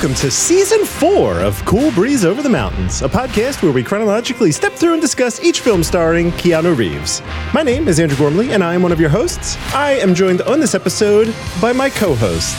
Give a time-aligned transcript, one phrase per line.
[0.00, 4.50] welcome to season four of Cool Breeze Over the Mountains, a podcast where we chronologically
[4.50, 7.20] step through and discuss each film starring Keanu Reeves.
[7.52, 9.58] My name is Andrew Gormley, and I am one of your hosts.
[9.74, 12.56] I am joined on this episode by my co host,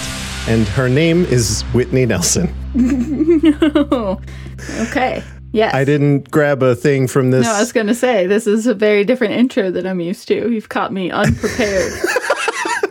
[0.47, 2.53] and her name is Whitney Nelson.
[4.87, 5.23] okay.
[5.51, 5.73] Yes.
[5.73, 7.45] I didn't grab a thing from this.
[7.45, 10.27] No, I was going to say, this is a very different intro than I'm used
[10.27, 10.51] to.
[10.51, 11.91] You've caught me unprepared.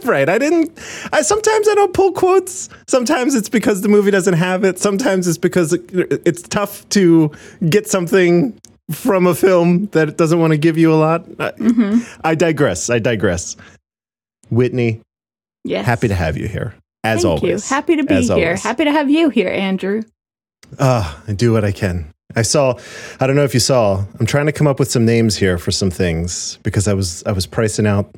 [0.05, 0.29] right.
[0.29, 0.79] I didn't.
[1.13, 2.69] I sometimes I don't pull quotes.
[2.87, 4.79] Sometimes it's because the movie doesn't have it.
[4.79, 7.31] Sometimes it's because it, it's tough to
[7.69, 8.59] get something
[8.91, 11.25] from a film that doesn't want to give you a lot.
[11.27, 12.01] Mm-hmm.
[12.25, 12.91] I digress.
[12.91, 13.57] I digress.
[14.51, 15.01] Whitney,
[15.65, 15.87] yes.
[15.87, 17.71] happy to have you here as Thank always.
[17.71, 17.75] You.
[17.75, 18.37] Happy to be as here.
[18.37, 18.63] Always.
[18.63, 20.03] Happy to have you here, Andrew.
[20.79, 22.13] Ah, uh, I do what I can.
[22.37, 22.79] I saw.
[23.19, 24.05] I don't know if you saw.
[24.19, 27.25] I'm trying to come up with some names here for some things because I was
[27.25, 28.15] I was pricing out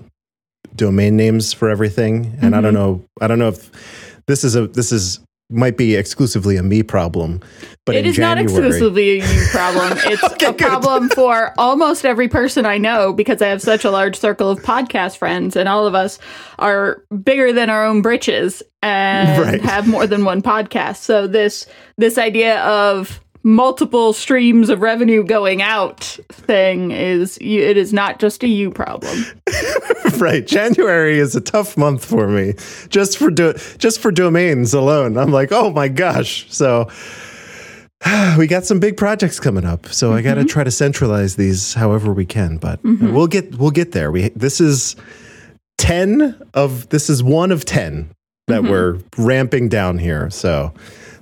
[0.74, 2.54] domain names for everything, and mm-hmm.
[2.54, 3.04] I don't know.
[3.20, 3.70] I don't know if
[4.26, 5.20] this is a this is
[5.52, 7.40] might be exclusively a me problem,
[7.84, 9.98] but it is January, not exclusively a me problem.
[10.04, 10.58] It's okay, a good.
[10.58, 14.62] problem for almost every person I know because I have such a large circle of
[14.62, 16.18] podcast friends, and all of us
[16.58, 19.60] are bigger than our own britches and right.
[19.60, 20.96] have more than one podcast.
[20.96, 21.66] So this
[21.98, 28.42] this idea of multiple streams of revenue going out thing is it is not just
[28.42, 29.24] a you problem.
[30.18, 30.46] right.
[30.46, 32.54] January is a tough month for me
[32.88, 35.16] just for do, just for domains alone.
[35.16, 36.88] I'm like, "Oh my gosh." So
[38.38, 39.86] we got some big projects coming up.
[39.86, 40.18] So mm-hmm.
[40.18, 43.12] I got to try to centralize these however we can, but mm-hmm.
[43.12, 44.10] we'll get we'll get there.
[44.10, 44.96] We this is
[45.78, 48.10] 10 of this is one of 10
[48.48, 48.70] that mm-hmm.
[48.70, 50.30] we're ramping down here.
[50.30, 50.72] So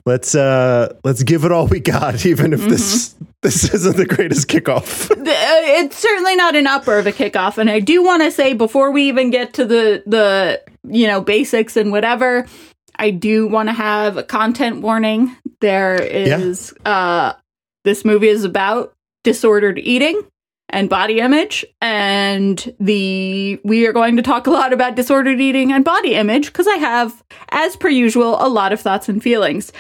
[0.07, 2.71] let's uh let's give it all we got even if mm-hmm.
[2.71, 7.59] this this isn't the greatest kickoff uh, it's certainly not an upper of a kickoff
[7.59, 11.21] and i do want to say before we even get to the the you know
[11.21, 12.47] basics and whatever
[12.97, 16.91] i do want to have a content warning there is yeah.
[16.91, 17.33] uh
[17.85, 18.93] this movie is about
[19.25, 20.23] disordered eating
[20.71, 25.73] and body image and the we are going to talk a lot about disordered eating
[25.73, 29.73] and body image because I have as per usual a lot of thoughts and feelings.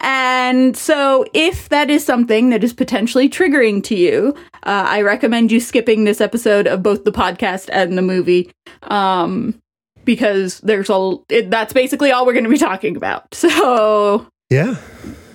[0.00, 4.34] And so, if that is something that is potentially triggering to you,
[4.64, 8.52] uh, I recommend you skipping this episode of both the podcast and the movie,
[8.82, 9.58] um,
[10.04, 13.34] because there's a it, that's basically all we're going to be talking about.
[13.34, 14.76] So, yeah,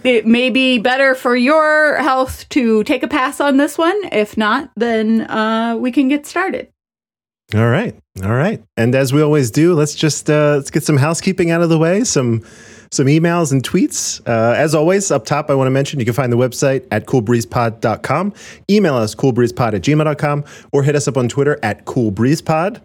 [0.03, 3.97] it may be better for your health to take a pass on this one.
[4.11, 6.69] If not, then uh, we can get started.
[7.55, 8.63] All right, all right.
[8.77, 11.79] And as we always do, let's just uh, let's get some housekeeping out of the
[11.79, 12.03] way.
[12.03, 12.43] Some
[12.91, 14.21] some emails and tweets.
[14.27, 17.05] Uh, as always, up top, I want to mention you can find the website at
[17.05, 18.33] coolbreezepod.com.
[18.69, 22.81] Email us coolbreezepod at gmail.com or hit us up on Twitter at coolbreezepod.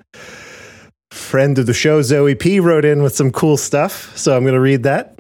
[1.10, 4.54] Friend of the show, Zoe P, wrote in with some cool stuff, so I'm going
[4.54, 5.13] to read that.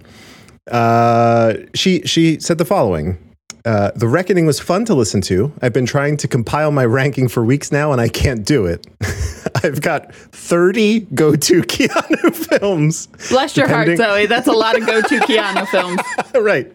[0.70, 3.18] Uh, she she said the following.
[3.66, 5.50] Uh, the Reckoning was fun to listen to.
[5.62, 8.86] I've been trying to compile my ranking for weeks now, and I can't do it.
[9.64, 13.06] I've got 30 go to Keanu films.
[13.30, 14.26] Bless your depending- heart, Zoe.
[14.26, 16.00] That's a lot of go to Keanu films.
[16.34, 16.70] right.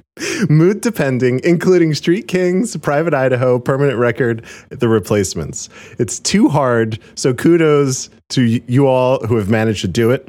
[0.50, 5.70] Mood depending, including Street Kings, Private Idaho, Permanent Record, The Replacements.
[6.00, 10.28] It's too hard, so kudos to you all who have managed to do it.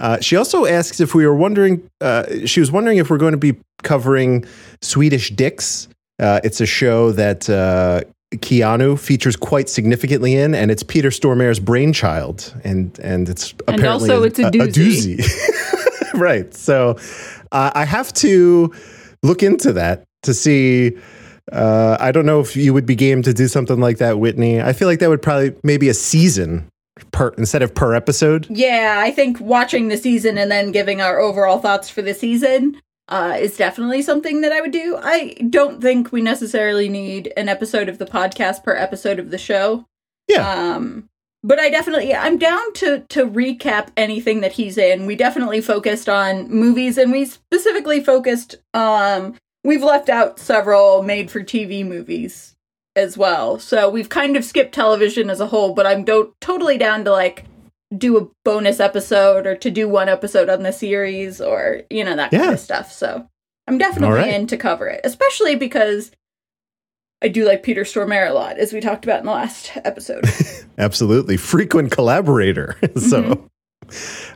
[0.00, 3.32] Uh, she also asks if we were wondering, uh, she was wondering if we're going
[3.32, 4.44] to be covering
[4.80, 5.88] Swedish Dicks.
[6.18, 8.02] Uh, it's a show that uh,
[8.36, 13.88] Keanu features quite significantly in, and it's Peter Stormare's brainchild, and and it's apparently and
[13.88, 15.18] also it's a, a doozy.
[15.18, 16.12] A doozy.
[16.20, 16.52] right.
[16.54, 16.96] So
[17.52, 18.72] uh, I have to
[19.22, 20.96] look into that to see.
[21.50, 24.62] Uh, I don't know if you would be game to do something like that, Whitney.
[24.62, 26.69] I feel like that would probably maybe a season
[27.12, 28.46] per instead of per episode.
[28.50, 32.80] Yeah, I think watching the season and then giving our overall thoughts for the season
[33.08, 34.98] uh, is definitely something that I would do.
[35.00, 39.38] I don't think we necessarily need an episode of the podcast per episode of the
[39.38, 39.84] show.
[40.28, 40.48] Yeah.
[40.48, 41.08] Um,
[41.42, 45.06] but I definitely I'm down to to recap anything that he's in.
[45.06, 49.34] We definitely focused on movies and we specifically focused um
[49.64, 52.56] we've left out several made for TV movies
[52.96, 53.58] as well.
[53.58, 57.12] So we've kind of skipped television as a whole, but I'm do- totally down to
[57.12, 57.44] like
[57.96, 62.16] do a bonus episode or to do one episode on the series or you know
[62.16, 62.40] that yeah.
[62.40, 62.92] kind of stuff.
[62.92, 63.28] So
[63.66, 64.34] I'm definitely right.
[64.34, 66.10] in to cover it, especially because
[67.22, 70.24] I do like Peter Stormare a lot, as we talked about in the last episode.
[70.78, 72.76] Absolutely, frequent collaborator.
[72.96, 73.22] so.
[73.22, 73.46] Mm-hmm.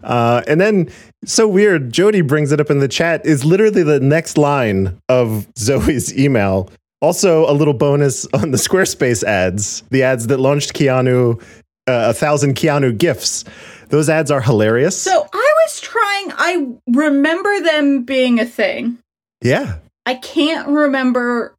[0.03, 0.91] Uh, and then,
[1.25, 5.47] so weird, Jody brings it up in the chat, is literally the next line of
[5.57, 6.69] Zoe's email
[7.05, 11.41] also, a little bonus on the Squarespace ads, the ads that launched Keanu,
[11.87, 13.45] uh, a thousand Keanu gifts.
[13.91, 14.97] Those ads are hilarious.
[14.97, 18.99] So I was trying, I remember them being a thing.
[19.43, 19.77] Yeah.
[20.07, 21.55] I can't remember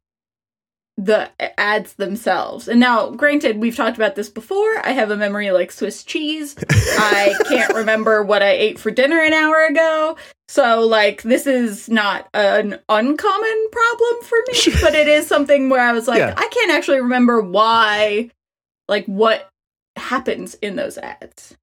[0.96, 2.66] the ads themselves.
[2.68, 4.78] And now, granted, we've talked about this before.
[4.84, 6.56] I have a memory like Swiss cheese.
[6.70, 10.16] I can't remember what I ate for dinner an hour ago.
[10.48, 15.80] So, like, this is not an uncommon problem for me, but it is something where
[15.80, 16.34] I was like, Yeah.
[16.36, 18.30] I can't actually remember why,
[18.88, 19.48] like, what
[19.96, 21.56] happens in those ads.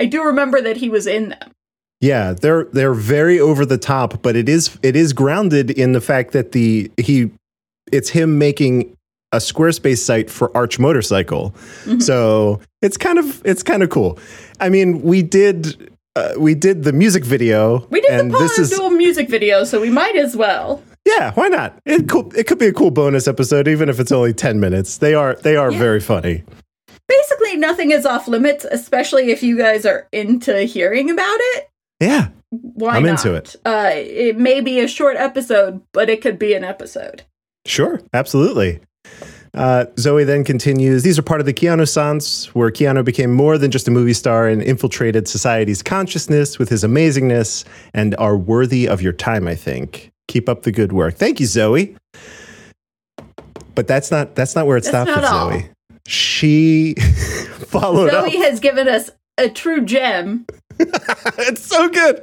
[0.00, 1.52] I do remember that he was in them.
[2.00, 6.00] Yeah, they're they're very over the top, but it is it is grounded in the
[6.00, 7.30] fact that the he
[7.90, 8.94] it's him making
[9.32, 11.54] a Squarespace site for Arch Motorcycle.
[11.84, 12.00] Mhm.
[12.00, 14.16] So it's kind of it's kind of cool.
[14.60, 18.58] I mean, we did uh, we did the music video, We did and the this
[18.58, 20.82] is dual music video, so we might as well.
[21.04, 21.78] yeah, why not?
[21.86, 22.32] It cool.
[22.36, 24.98] It could be a cool bonus episode, even if it's only ten minutes.
[24.98, 25.78] They are they are Yeah.
[25.78, 26.44] very funny.
[27.06, 31.68] Basically, nothing is off limits, especially if you guys are into hearing about it.
[32.00, 33.24] Yeah, Why I'm not?
[33.24, 33.56] into it.
[33.64, 37.22] Uh, it may be a short episode, but it could be an episode.
[37.66, 38.80] Sure, absolutely.
[39.58, 43.72] Uh, Zoe then continues These are part of the Keanussance, where Keanu became more than
[43.72, 49.02] just a movie star and infiltrated society's consciousness with his amazingness and are worthy of
[49.02, 50.12] your time, I think.
[50.28, 51.16] Keep up the good work.
[51.16, 51.96] Thank you, Zoe.
[53.74, 55.50] But that's not that's not where it That's stops with all.
[55.50, 55.68] Zoe.
[56.06, 56.94] She
[57.66, 58.44] followed Zoe up.
[58.44, 60.46] has given us a true gem.
[60.78, 62.22] it's so good.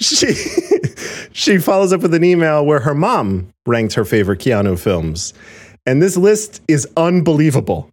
[0.00, 0.32] She
[1.32, 5.34] she follows up with an email where her mom ranked her favorite Keanu films.
[5.88, 7.90] And this list is unbelievable.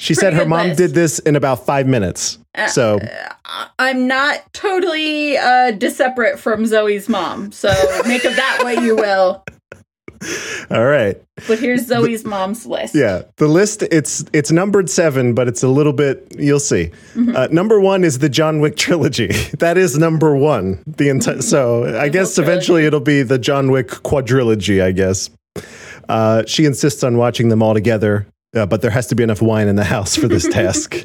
[0.00, 0.78] She said her mom list.
[0.78, 2.38] did this in about five minutes.
[2.56, 2.98] Uh, So
[3.44, 7.68] I- I'm not totally uh, disseparate from Zoe's mom, so
[8.06, 9.44] make of that what you will.
[10.70, 11.16] all right.
[11.46, 12.94] But here's Zoe's mom's list.
[12.94, 13.22] Yeah.
[13.36, 16.90] The list it's it's numbered seven, but it's a little bit you'll see.
[17.34, 19.28] Uh, number one is the John Wick trilogy.
[19.58, 20.82] That is number one.
[20.86, 22.42] The entire so I guess trilogy.
[22.52, 25.30] eventually it'll be the John Wick quadrilogy, I guess.
[26.08, 28.26] Uh, she insists on watching them all together,
[28.56, 30.94] uh, but there has to be enough wine in the house for this task.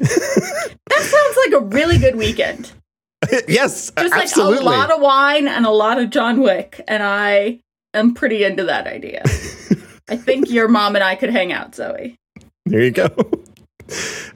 [0.90, 2.70] That sounds like a really good weekend.
[3.48, 4.58] yes, Just like absolutely.
[4.58, 7.60] a lot of wine and a lot of John Wick, and I
[7.94, 9.22] am pretty into that idea.
[10.10, 12.16] I think your mom and I could hang out, Zoe.
[12.66, 13.08] There you go.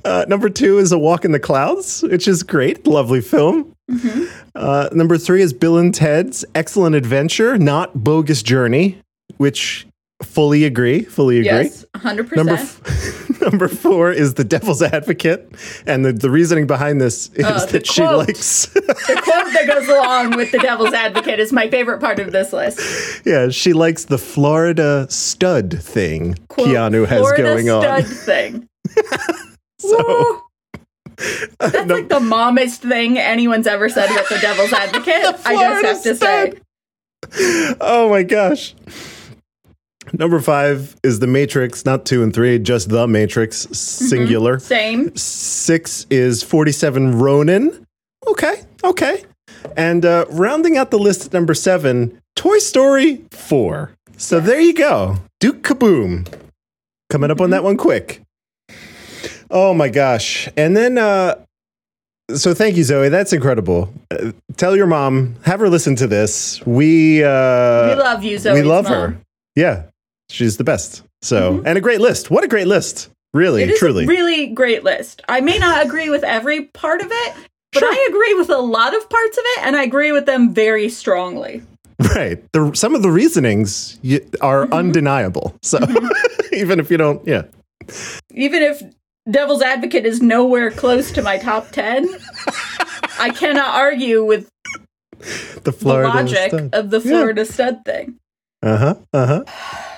[0.05, 2.87] Uh, number two is A Walk in the Clouds, which is great.
[2.87, 3.75] Lovely film.
[3.91, 4.25] Mm-hmm.
[4.55, 9.01] Uh, number three is Bill and Ted's Excellent Adventure, not Bogus Journey,
[9.39, 9.87] which
[10.23, 11.03] fully agree.
[11.05, 11.47] Fully agree.
[11.47, 12.37] Yes, 100%.
[12.37, 15.49] Number f- number four is The Devil's Advocate,
[15.87, 18.27] and the, the reasoning behind this is Uh, that she quote.
[18.29, 22.33] likes, the quote that goes along with the devil's advocate is my favorite part of
[22.33, 23.25] this list.
[23.25, 28.03] yeah, she likes the Florida stud thing Quote, Keanu has Florida going stud on.
[28.05, 28.69] thing.
[29.81, 30.43] So.
[31.59, 35.23] That's no- like the mommest thing anyone's ever said about the devil's advocate.
[35.23, 36.57] The I just have to Florida
[37.75, 37.77] say.
[37.81, 38.75] oh my gosh.
[40.13, 44.59] Number five is The Matrix, not two and three, just The Matrix, singular.
[44.59, 45.15] Same.
[45.17, 47.87] Six is 47 Ronin.
[48.27, 49.25] Okay, okay.
[49.77, 53.93] And uh, rounding out the list at number seven, Toy Story 4.
[54.17, 55.17] So there you go.
[55.41, 56.27] Duke Kaboom.
[57.11, 58.23] Coming up on that one quick.
[59.51, 60.49] Oh my gosh.
[60.57, 61.37] And then, uh,
[62.35, 63.09] so thank you, Zoe.
[63.09, 63.93] That's incredible.
[64.11, 66.65] Uh, tell your mom, have her listen to this.
[66.67, 68.53] We, uh, we love you, Zoe.
[68.55, 69.17] we love her.
[69.55, 69.85] Yeah,
[70.29, 71.03] she's the best.
[71.23, 72.31] So, and a great list.
[72.31, 73.11] What a great list.
[73.35, 73.71] Really, Mm-hmm.
[73.71, 74.05] It is truly.
[74.05, 75.23] a really great list.
[75.29, 77.35] I may not agree with every part of it,
[77.73, 77.89] but Sure.
[77.93, 80.89] I agree with a lot of parts of it, and I agree with them very
[80.89, 81.63] strongly.
[82.15, 82.43] right.
[82.53, 84.73] The, some of the reasonings y- are Mm-hmm.
[84.73, 85.55] undeniable.
[85.63, 85.79] So,
[86.53, 87.43] even if you don't, yeah.
[88.33, 88.83] Even if
[89.31, 92.09] Devil's Advocate is nowhere close to my top 10,
[93.19, 94.49] I cannot argue with
[95.65, 96.71] The the logic stuff.
[96.73, 97.11] of the Yeah.
[97.11, 98.17] Florida stud thing.
[98.63, 98.95] Uh-huh.
[99.13, 99.45] Uh-huh.
[99.47, 99.83] Uh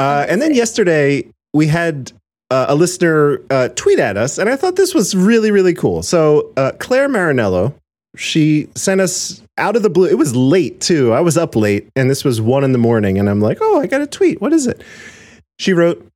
[0.00, 2.12] And then yesterday we had
[2.50, 6.02] uh, a listener uh, tweet at us, and I thought this was really, really cool.
[6.02, 7.74] So uh, Claire Marinello,
[8.16, 10.08] she sent us out of the blue.
[10.08, 11.12] It was late too.
[11.12, 13.80] I was up late, and this was one in the morning, and I'm like, oh,
[13.80, 14.40] I got a tweet.
[14.40, 14.82] What is it?
[15.58, 16.06] She wrote.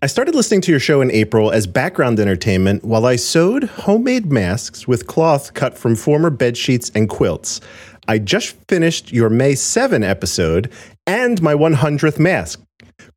[0.00, 4.30] I started listening to your show in April as background entertainment while I sewed homemade
[4.30, 7.60] masks with cloth cut from former bed sheets and quilts.
[8.08, 10.72] I just finished your May 7 episode
[11.06, 12.60] and my 100th mask.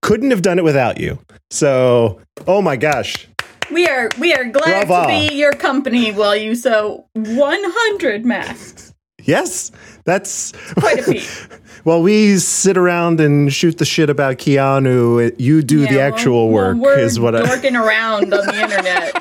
[0.01, 1.19] Couldn't have done it without you.
[1.49, 3.27] So, oh my gosh.
[3.71, 5.03] We are we are glad Brava.
[5.13, 8.93] to be your company while you sew 100 masks.
[9.23, 9.71] Yes,
[10.03, 11.47] that's Quite a feat.
[11.83, 16.73] While we sit around and shoot the shit about Keanu, you do the actual while-
[16.73, 17.43] work, we're is what I.
[17.45, 19.13] dorking around on the internet.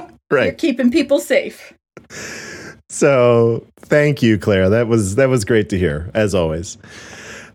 [0.00, 0.56] You're Right.
[0.58, 1.74] keeping people safe.
[2.88, 4.70] So thank you, Claire.
[4.70, 6.78] That was that was great to hear, as always.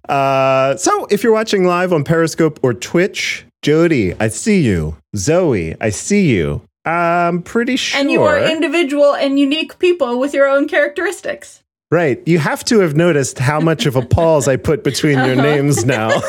[0.07, 4.97] Uh, so if you're watching live on Periscope or Twitch, Jody, I see you.
[5.15, 6.61] Zoe, I see you.
[6.85, 7.99] I'm pretty sure.
[7.99, 11.63] And you are individual and unique people with your own characteristics.
[11.89, 12.21] Right.
[12.27, 15.85] You have to have noticed how much of a pause I put between your names
[15.85, 16.09] now.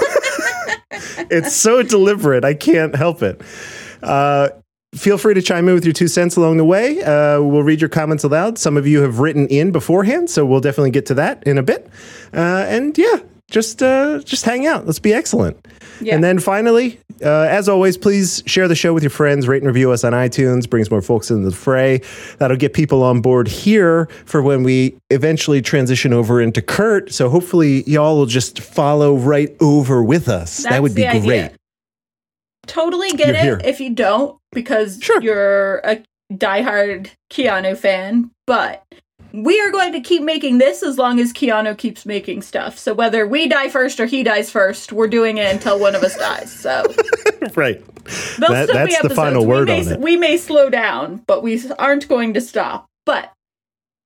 [1.30, 2.44] it's so deliberate.
[2.44, 3.40] I can't help it.
[4.02, 4.50] Uh,
[4.94, 7.02] feel free to chime in with your two cents along the way.
[7.02, 8.58] Uh, we'll read your comments aloud.
[8.58, 11.62] Some of you have written in beforehand, so we'll definitely get to that in a
[11.62, 11.88] bit.
[12.32, 13.18] Uh, and yeah,
[13.50, 14.86] just uh, just hang out.
[14.86, 15.66] Let's be excellent.
[16.00, 16.14] Yeah.
[16.14, 19.46] And then finally, uh, as always, please share the show with your friends.
[19.46, 20.68] Rate and review us on iTunes.
[20.68, 22.00] Brings more folks into the fray.
[22.38, 27.12] That'll get people on board here for when we eventually transition over into Kurt.
[27.12, 30.64] So hopefully, y'all will just follow right over with us.
[30.64, 31.16] that would be great.
[31.16, 31.52] idea.
[32.66, 33.61] Totally get You're it here.
[33.64, 35.21] if you don't, because Sure.
[35.21, 36.02] you're a
[36.33, 38.83] diehard Keanu fan, but
[39.33, 42.78] we are going to keep making this as long as Keanu keeps making stuff.
[42.78, 46.02] So whether we die first or he dies first, we're doing it until one of
[46.02, 46.52] us dies.
[46.52, 46.85] So
[47.56, 47.85] right.
[48.04, 50.00] That- still that's be the final we word may, on it.
[50.00, 52.87] We may slow down, but we aren't going to stop.
[53.06, 53.33] But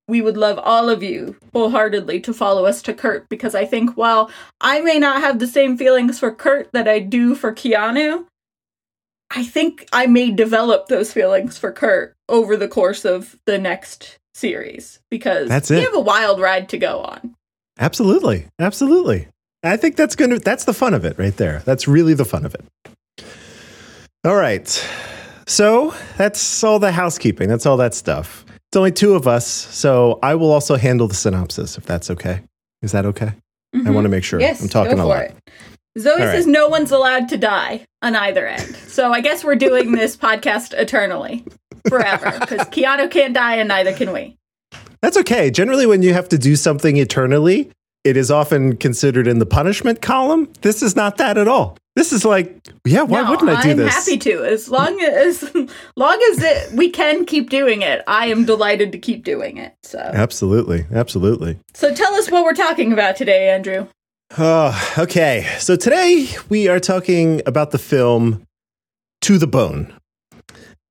[0.08, 3.96] we would love all of you wholeheartedly to follow us to Kurt because I think
[3.96, 8.24] while I may not have the same feelings for Kurt that I do for Keanu,
[9.30, 14.18] I think I may develop those feelings for Kurt over the course of the next
[14.34, 17.34] series because That's we have a wild ride to go on.
[17.78, 18.46] Absolutely.
[18.58, 19.28] Absolutely.
[19.62, 21.62] I think that's going to, that's the fun of it right there.
[21.64, 22.64] That's really the fun of it.
[24.24, 24.66] All right.
[25.46, 27.48] So that's all the housekeeping.
[27.48, 28.44] That's all that stuff.
[28.68, 29.46] It's only two of us.
[29.46, 32.42] So I will also handle the synopsis if that's okay.
[32.82, 33.32] Is that okay?
[33.86, 34.38] I want to make sure.
[34.38, 34.46] Mm-hmm.
[34.46, 35.22] Yes, I'm talking a lot.
[35.22, 35.36] it.
[35.98, 38.76] Zoe All says no one's allowed to die on either end.
[38.76, 41.44] So I guess we're doing this podcast eternally,
[41.88, 44.36] forever, because Keanu can't die and neither can we.
[45.00, 45.50] That's okay.
[45.50, 47.70] Generally, when you have to do something eternally,
[48.04, 50.52] it is often considered in the punishment column.
[50.62, 51.76] This is not that at all.
[51.94, 53.92] This is like, yeah, why no, wouldn't I do this?
[53.92, 54.44] I'm happy to.
[54.44, 55.42] As long as,
[55.96, 59.74] long as it, we can keep doing it, I am delighted to keep doing it.
[59.82, 60.86] So, Absolutely.
[60.92, 61.58] Absolutely.
[61.74, 63.88] so tell us what we're talking about today, Andrew.
[64.36, 65.46] Oh, okay.
[65.58, 68.44] So today we are talking about the film
[69.22, 69.92] To the Bone.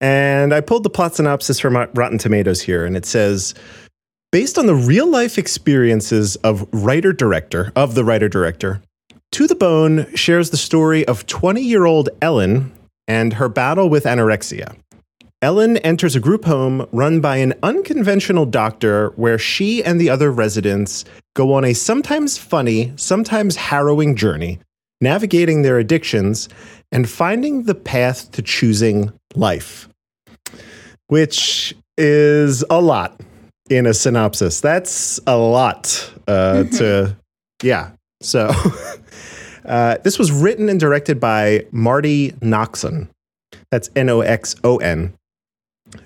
[0.01, 3.53] And I pulled the plot synopsis from Rotten Tomatoes here, and it says
[4.31, 8.81] based on the real life experiences of writer director, of the writer director,
[9.33, 12.71] To the Bone shares the story of 20 year old Ellen
[13.07, 14.75] and her battle with anorexia.
[15.43, 20.31] Ellen enters a group home run by an unconventional doctor where she and the other
[20.31, 21.05] residents
[21.37, 24.59] go on a sometimes funny, sometimes harrowing journey,
[24.99, 26.49] navigating their addictions
[26.91, 29.87] and finding the path to choosing life,
[31.09, 33.21] which is a lot
[33.69, 34.61] in a synopsis.
[34.61, 37.15] That's a lot uh, to,
[37.63, 37.91] yeah.
[38.19, 38.51] So
[39.65, 43.09] uh, this was written and directed by Marti Noxon.
[43.69, 45.13] That's N O X O N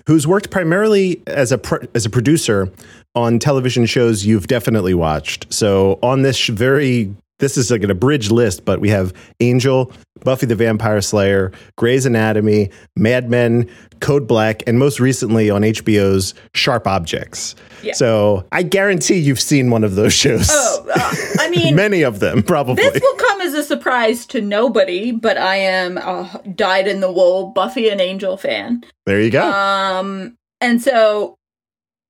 [0.06, 2.70] who's worked primarily as a pro- as a producer
[3.14, 5.52] on television shows you've definitely watched.
[5.52, 9.92] So on this sh- very this is like an abridged list, but we have Angel,
[10.20, 13.68] Buffy the Vampire Slayer, Grey's Anatomy, Mad Men,
[14.00, 17.56] Code Black, and most recently on HBO's Sharp Objects.
[17.82, 17.94] Yeah.
[17.94, 20.46] So I guarantee you've seen one of those shows.
[20.52, 22.76] Oh, uh, I mean, Many of them, probably.
[22.76, 27.10] This will come as a surprise to nobody, but I am a dyed in the
[27.10, 28.84] wool Buffy and Angel fan.
[29.04, 29.50] there you go.
[29.50, 31.38] Um, and so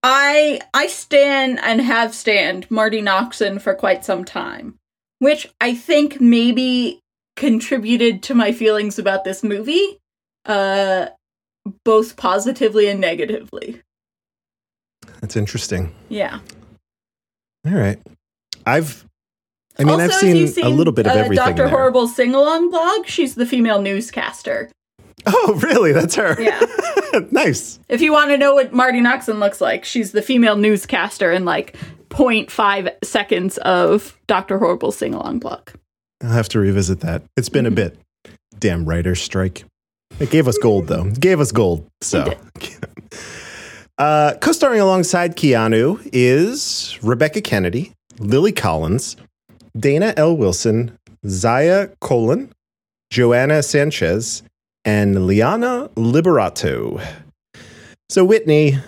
[0.02, 4.78] I I stand and have stand Marti Noxon for quite some time,
[5.22, 6.98] which I think maybe
[7.36, 10.00] contributed to my feelings about this movie,
[10.46, 11.06] uh,
[11.84, 13.80] both positively and negatively.
[15.20, 15.94] That's interesting.
[16.08, 16.40] Yeah.
[17.64, 18.00] All right.
[18.66, 19.06] I've
[19.78, 21.36] I mean, also, I've if seen, a little bit of uh, everything.
[21.36, 21.68] Doctor there.
[21.68, 23.06] Horrible sing along blog.
[23.06, 24.72] She's the female newscaster.
[25.26, 25.92] Oh, really?
[25.92, 26.40] That's her.
[26.40, 26.60] Yeah.
[27.30, 27.78] nice.
[27.88, 31.44] If you want to know what Marti Noxon looks like, she's the female newscaster in
[31.44, 31.76] like
[32.10, 34.58] 0.5 seconds of Dr.
[34.58, 35.70] Horrible sing along blog.
[36.22, 37.22] I'll have to revisit that.
[37.36, 37.98] It's been a bit.
[38.58, 39.64] Damn writer's strike.
[40.20, 41.06] It gave us gold, though.
[41.06, 41.86] It gave us gold.
[42.00, 42.34] So,
[43.98, 49.16] uh, co starring alongside Keanu is Rebecca Kennedy, Lily Collins,
[49.76, 50.36] Dana L.
[50.36, 52.52] Wilson, Zaya Colon,
[53.10, 54.42] Joanna Sanchez,
[54.84, 57.04] and Liana Liberato.
[58.08, 58.78] So, Whitney,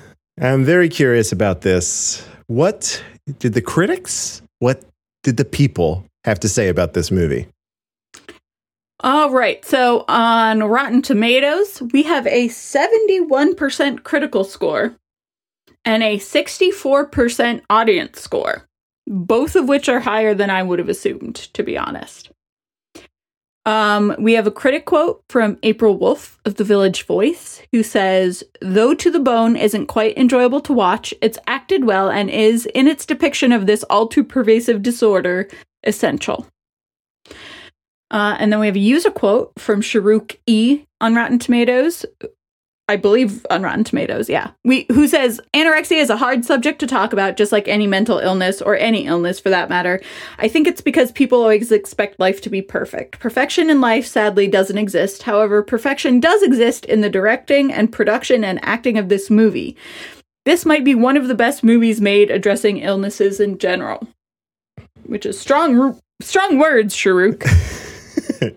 [0.40, 2.26] I'm very curious about this.
[2.46, 3.02] What
[3.38, 4.82] did the critics, what
[5.22, 7.46] did the people have to say about this movie?
[9.00, 9.62] All right.
[9.64, 14.94] So on Rotten Tomatoes, we have a 71% critical score
[15.84, 18.64] and a 64% audience score.
[19.06, 22.30] both of which are higher than I would have assumed, to be honest.
[23.66, 28.44] Um, we have a critic quote from April Wolfe of The Village Voice, who says,
[28.60, 32.86] Though To the Bone isn't quite enjoyable to watch, it's acted well and is, in
[32.86, 35.48] its depiction of this all too pervasive disorder,
[35.82, 36.46] essential.
[38.10, 42.04] Uh, and then we have a user quote from Sharuk E on Rotten Tomatoes,
[42.86, 44.50] I believe on Rotten Tomatoes, yeah.
[44.62, 48.18] We who says anorexia is a hard subject to talk about just like any mental
[48.18, 50.02] illness or any illness for that matter.
[50.38, 53.20] I think it's because people always expect life to be perfect.
[53.20, 55.22] Perfection in life sadly doesn't exist.
[55.22, 59.78] However, perfection does exist in the directing and production and acting of this movie.
[60.44, 64.06] This might be one of the best movies made addressing illnesses in general.
[65.04, 67.44] Which is strong strong words, Sharuk.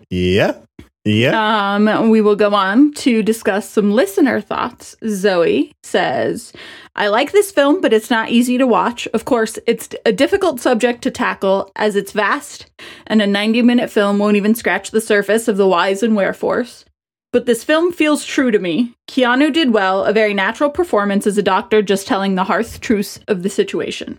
[0.10, 0.60] yeah.
[1.08, 1.74] Yeah.
[1.74, 4.94] Um, we will go on to discuss some listener thoughts.
[5.06, 6.52] Zoe says,
[6.96, 9.08] I like this film, but it's not easy to watch.
[9.14, 12.70] Of course, it's a difficult subject to tackle as it's vast,
[13.06, 16.84] and a 90 minute film won't even scratch the surface of the whys and wherefores.
[17.32, 18.94] But this film feels true to me.
[19.08, 23.20] Keanu did well, a very natural performance as a doctor just telling the harsh truths
[23.28, 24.18] of the situation.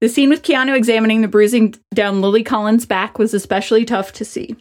[0.00, 4.24] The scene with Keanu examining the bruising down Lily Collins' back was especially tough to
[4.24, 4.56] see.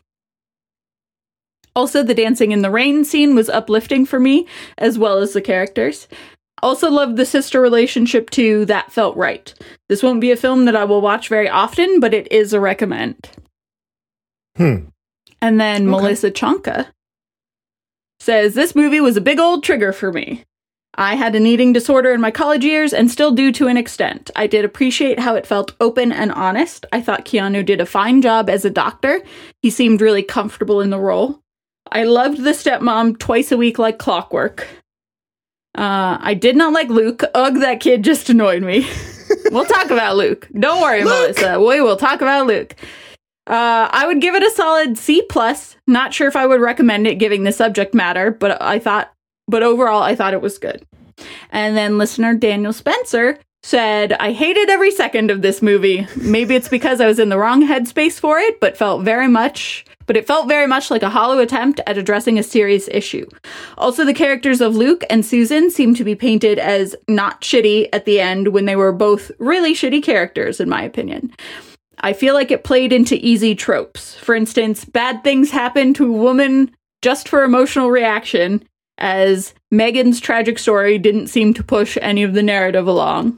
[1.75, 4.47] Also, the dancing in the rain scene was uplifting for me,
[4.77, 6.07] as well as the characters.
[6.61, 9.53] Also, loved the sister relationship too, that felt right.
[9.87, 12.59] This won't be a film that I will watch very often, but it is a
[12.59, 13.29] recommend.
[14.57, 14.87] Hmm.
[15.41, 15.89] And then okay.
[15.89, 16.87] Melissa Chonka
[18.19, 20.43] says, This movie was a big old trigger for me.
[20.95, 24.31] I had an eating disorder in my college years and still do to an extent.
[24.35, 26.85] I did appreciate how it felt open and honest.
[26.91, 29.21] I thought Keanu did a fine job as a doctor.
[29.61, 31.39] He seemed really comfortable in the role.
[31.91, 34.67] I loved the stepmom twice a week like clockwork.
[35.75, 37.23] Uh, I did not like Luke.
[37.33, 38.87] Ugh, that kid just annoyed me.
[39.51, 40.47] we'll talk about Luke.
[40.57, 41.37] Don't worry, Luke!
[41.37, 41.59] Melissa.
[41.59, 42.75] We will talk about Luke.
[43.47, 45.75] Uh, I would give it a solid C plus.
[45.87, 49.11] Not sure if I would recommend it, giving the subject matter, but I thought,
[49.47, 50.85] but overall, I thought it was good.
[51.51, 56.07] And then listener Daniel Spencer said, I hated every second of this movie.
[56.15, 59.85] Maybe it's because I was in the wrong headspace for it, but felt very much
[60.09, 63.27] but it felt very much like a hollow attempt at addressing a serious issue.
[63.77, 68.05] Also, the characters of Luke and Susan seem to be painted as not shitty at
[68.05, 71.31] the end when they were both really shitty characters, in my opinion.
[71.99, 74.15] I feel like it played into easy tropes.
[74.15, 78.63] For instance, bad things happen to a woman just for emotional reaction,
[78.97, 83.37] as Megan's tragic story didn't seem to push any of the narrative along.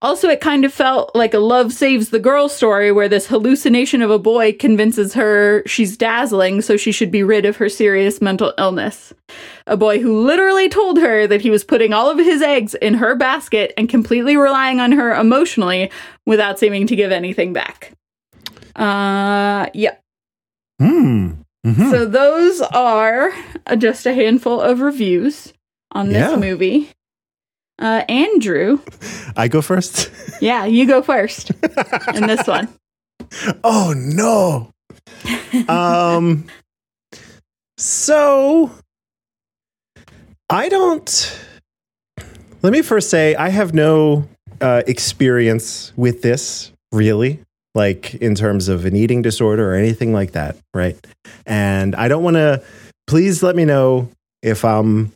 [0.00, 4.00] Also, it kind of felt like a love saves the girl story where this hallucination
[4.00, 8.20] of a boy convinces her she's dazzling, so she should be rid of her serious
[8.20, 9.12] mental illness.
[9.66, 12.94] A boy who literally told her that he was putting all of his eggs in
[12.94, 15.90] her basket and completely relying on her emotionally
[16.26, 17.92] without seeming to give anything back.
[18.76, 19.96] Uh, yeah.
[20.78, 21.32] Hmm.
[21.66, 21.90] Mm-hmm.
[21.90, 23.32] So, those are
[23.76, 25.52] just a handful of reviews
[25.90, 26.36] on this yeah.
[26.36, 26.92] movie.
[27.78, 28.80] Uh, Andrew.
[29.36, 30.10] I go first?
[30.40, 31.50] yeah, you go first
[32.14, 32.68] in this one.
[33.62, 34.70] Oh, no.
[35.68, 36.46] um,
[37.76, 38.70] so
[40.48, 41.38] I don't.
[42.62, 44.26] Let me first say I have no
[44.62, 47.40] uh, experience with this, really,
[47.74, 50.96] like in terms of an eating disorder or anything like that, right?
[51.44, 52.62] And I don't want to.
[53.06, 54.10] Please let me know
[54.42, 55.12] if I'm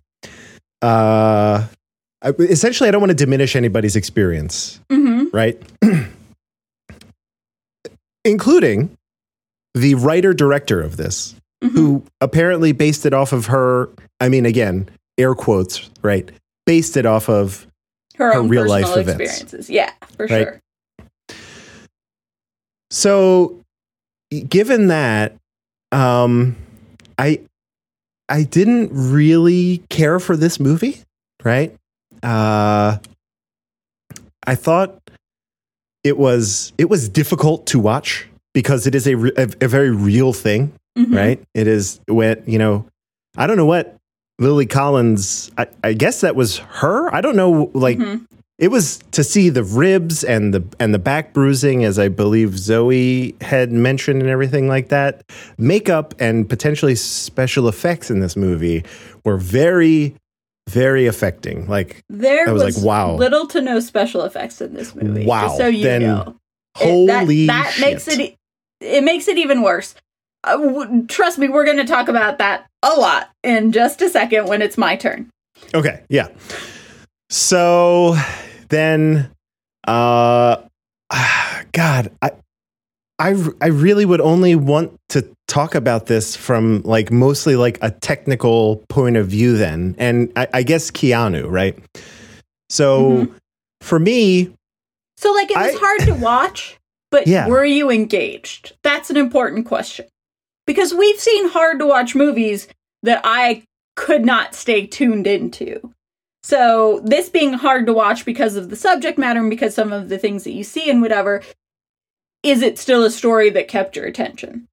[0.83, 1.67] uh
[2.23, 5.35] I, essentially, I don't want to diminish anybody's experience, mm-hmm.
[5.37, 5.61] right?
[8.25, 8.97] Including
[9.75, 11.77] the writer director of this, mm-hmm.
[11.77, 13.91] who apparently based it off of her.
[14.21, 16.31] I mean, again, air quotes, right?
[16.65, 17.67] Based it off of
[18.17, 19.69] her, her real life experiences.
[19.69, 20.47] Events, yeah, for right?
[20.47, 20.61] sure.
[22.91, 23.61] So,
[24.49, 25.35] given that,
[25.91, 26.57] um,
[27.19, 27.41] I
[28.29, 31.01] I didn't really care for this movie,
[31.43, 31.75] right?
[32.23, 32.99] Uh,
[34.47, 34.99] I thought
[36.05, 40.33] it was it was difficult to watch because it is a, a, a very real
[40.33, 41.15] thing, mm-hmm.
[41.15, 41.43] right?
[41.55, 42.87] It is when you know,
[43.37, 43.97] I don't know what
[44.39, 45.51] Lily Collins.
[45.57, 47.13] I, I guess that was her.
[47.15, 47.71] I don't know.
[47.75, 48.25] Like mm-hmm.
[48.59, 52.59] it was to see the ribs and the and the back bruising, as I believe
[52.59, 55.23] Zoe had mentioned, and everything like that.
[55.57, 58.85] Makeup and potentially special effects in this movie
[59.25, 60.17] were very
[60.69, 61.69] very affecting.
[61.69, 65.27] Like there I was, was, like, wow, little to no special effects in this movie.
[65.27, 66.37] Wow, so you then, know,
[66.77, 68.37] holy it, that, that makes it
[68.81, 69.95] it makes it even worse.
[70.45, 74.11] Uh, w- trust me, we're going to talk about that a lot in just a
[74.11, 75.31] second when it's my turn.
[75.75, 76.29] Okay, yeah.
[77.31, 78.17] So
[78.69, 79.31] then,
[79.87, 80.57] uh,
[81.73, 82.33] God, I,
[83.19, 87.91] I, I really would only want to talk about this from like mostly like a
[87.91, 89.95] technical point of view then.
[89.99, 91.79] And I, I guess Keanu, right?
[92.71, 93.35] So Mhm.
[93.83, 94.51] for me,
[95.19, 96.79] So like it was I- hard to watch,
[97.11, 97.49] but Yeah.
[97.49, 98.73] were you engaged?
[98.83, 100.07] That's an important question.
[100.67, 102.67] Because we've seen hard to watch movies
[103.03, 105.93] that I could not stay tuned into.
[106.45, 110.09] So this being hard to watch because of the subject matter and because some of
[110.09, 111.43] the things that you see and whatever,
[112.43, 114.67] is it still a story that kept your attention?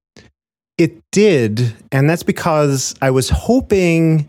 [0.80, 1.74] It did.
[1.92, 4.28] And that's because I was hoping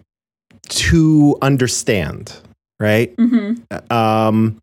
[0.69, 2.35] to understand,
[2.79, 3.15] right?
[3.15, 3.91] Mm-hmm.
[3.91, 4.57] Um,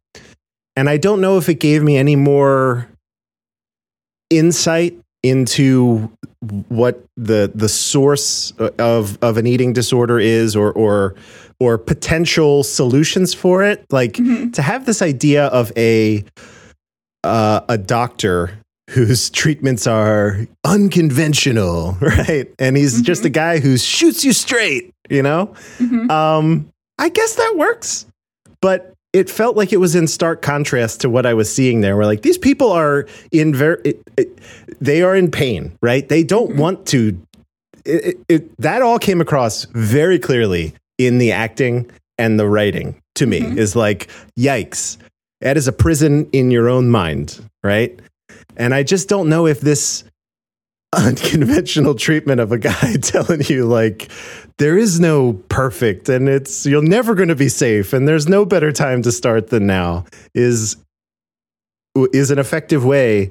[0.77, 2.87] and I don't know if it gave me any more
[4.31, 6.11] insight into
[6.69, 11.17] what the the source of of an eating disorder is or or
[11.59, 14.53] or potential solutions for it like Mhm.
[14.53, 16.25] to have this idea of a
[17.25, 18.57] uh, a doctor
[18.89, 25.23] whose treatments are unconventional right and he's just a guy who shoots you straight you
[25.23, 26.11] know Mhm.
[26.11, 26.69] um,
[27.01, 28.07] I guess that works,
[28.61, 31.97] but it felt like it was in stark contrast to what I was seeing there.
[31.97, 33.95] Where like these people are in very,
[34.81, 36.09] they are in pain, right?
[36.09, 37.17] They don't want to.
[37.85, 43.43] It, that all came across very clearly in the acting and the writing to me.
[43.43, 43.57] Mhm.
[43.59, 44.97] Is like, yikes,
[45.41, 47.97] that is a prison in your own mind, right?
[48.59, 50.05] And I just don't know if this
[50.95, 54.11] unconventional treatment of a guy telling you like
[54.57, 58.47] there is no perfect and it's you're never going to be safe and there's no
[58.47, 60.77] better time to start than now is
[62.15, 63.31] is an effective way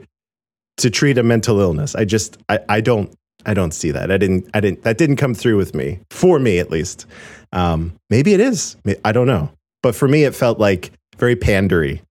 [0.78, 1.96] to treat a mental illness.
[1.96, 3.12] I just i, I don't
[3.46, 4.12] i don't see that.
[4.12, 6.00] I didn't i didn't that didn't come through with me.
[6.12, 7.08] For me at least.
[7.54, 8.78] Um maybe it is.
[9.04, 9.50] I don't know.
[9.82, 12.02] But for me it felt like very pandery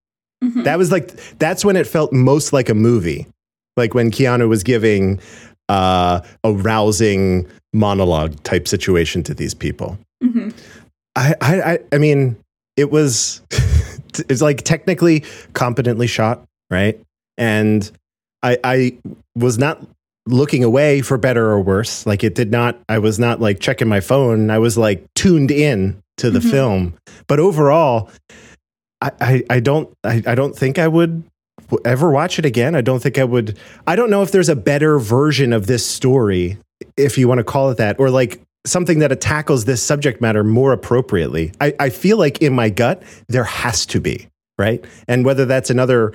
[0.44, 0.64] Mhm.
[0.64, 3.26] that was like that's when it felt most like a movie
[3.76, 5.18] like when keanu was giving
[5.68, 10.52] uh, a rousing monologue type situation to these people Mhm.
[11.16, 12.36] I, I, I, mean,
[12.76, 13.40] it was,
[14.28, 17.00] it's like technically competently shot, right?
[17.38, 17.90] And
[18.42, 18.98] I, I
[19.34, 19.80] was not
[20.26, 22.04] looking away for better or worse.
[22.06, 24.50] Like it did not, I was not like checking my phone.
[24.50, 26.50] I was like tuned in to the Mhm.
[26.50, 26.94] film.
[27.28, 28.10] But overall,
[29.00, 31.22] I, I, I don't, I, I don't think I would
[31.84, 32.74] ever watch it again.
[32.74, 33.58] I don't think I would.
[33.86, 36.58] I don't know if there's a better version of this story,
[36.96, 40.42] if you want to call it that, or like something that tackles this subject matter
[40.42, 41.52] more appropriately.
[41.60, 44.28] I, I feel like in my gut, there has to be,
[44.58, 44.84] right?
[45.08, 46.12] And whether that's another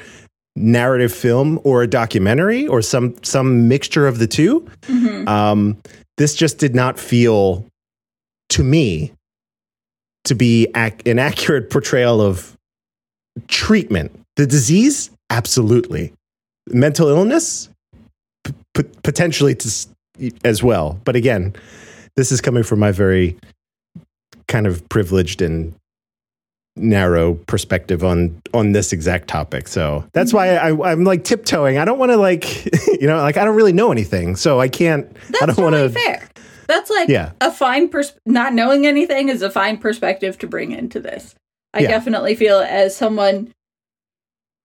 [0.56, 5.28] narrative film or a documentary or some some mixture of the two, Mhm.
[5.30, 5.78] um,
[6.18, 7.66] this just did not feel
[8.50, 9.14] to me
[10.26, 12.58] to be ac- an accurate portrayal of
[13.48, 14.12] treatment.
[14.36, 16.14] The disease, absolutely.
[16.70, 17.70] Mental illness,
[18.74, 19.88] p- potentially to,
[20.44, 21.00] as well.
[21.04, 21.54] But again,
[22.16, 23.38] this is coming from my very
[24.48, 25.74] kind of privileged and
[26.78, 29.68] narrow perspective on on this exact topic.
[29.68, 31.78] So that's why I, I'm like tiptoeing.
[31.78, 32.66] I don't want to like
[33.02, 35.12] you know like I don't really know anything, so I can't.
[35.30, 36.00] That's I don't totally want to.
[36.00, 36.28] fair.
[36.68, 37.32] That's like Yeah.
[37.42, 41.36] a fine pers- not knowing anything is a fine perspective to bring into this.
[41.74, 41.90] I Yeah.
[41.90, 43.54] definitely feel as someone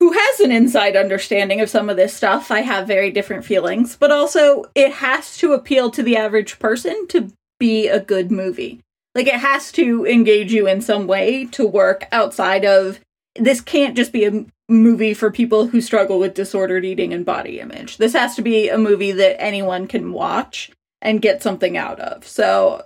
[0.01, 3.97] who has an inside understanding of some of this stuff, I have very different feelings,
[3.97, 8.81] but also it has to appeal to the average person to be a good movie.
[9.15, 13.01] Like it has to engage you in some way to work outside of
[13.35, 17.61] this can't just be a movie for people who struggle with disordered eating and body
[17.61, 17.97] image.
[17.97, 22.27] This has to be a movie that anyone can watch and get something out of.
[22.27, 22.85] So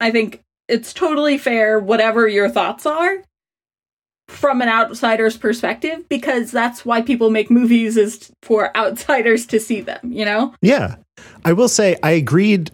[0.00, 3.22] I think it's totally fair, whatever your thoughts are,
[4.28, 9.80] from an outsider's perspective, because that's why people make movies is for outsiders to see
[9.80, 10.54] them, you know?
[10.62, 10.96] Yeah,
[11.44, 12.70] I will say I agreed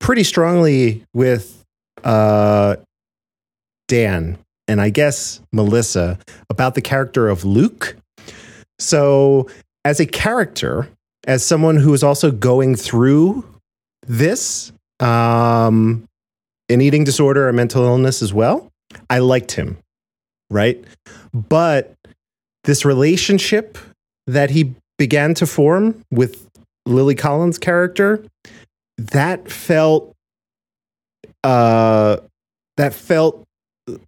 [0.00, 1.64] pretty strongly with
[2.04, 2.76] uh,
[3.88, 6.18] Dan and I guess Melissa
[6.50, 7.96] about the character of Luke.
[8.78, 9.48] So,
[9.84, 10.88] as a character,
[11.26, 13.44] as someone who is also going through
[14.06, 16.06] this, um,
[16.68, 18.68] an eating disorder or mental illness as well,
[19.10, 19.78] I liked him,
[20.52, 20.82] right?
[21.32, 21.94] But
[22.64, 23.78] this relationship
[24.26, 26.48] that he began to form with
[26.86, 28.24] Lily Collins' character,
[28.98, 30.14] that felt
[31.44, 32.18] uh
[32.76, 33.44] that felt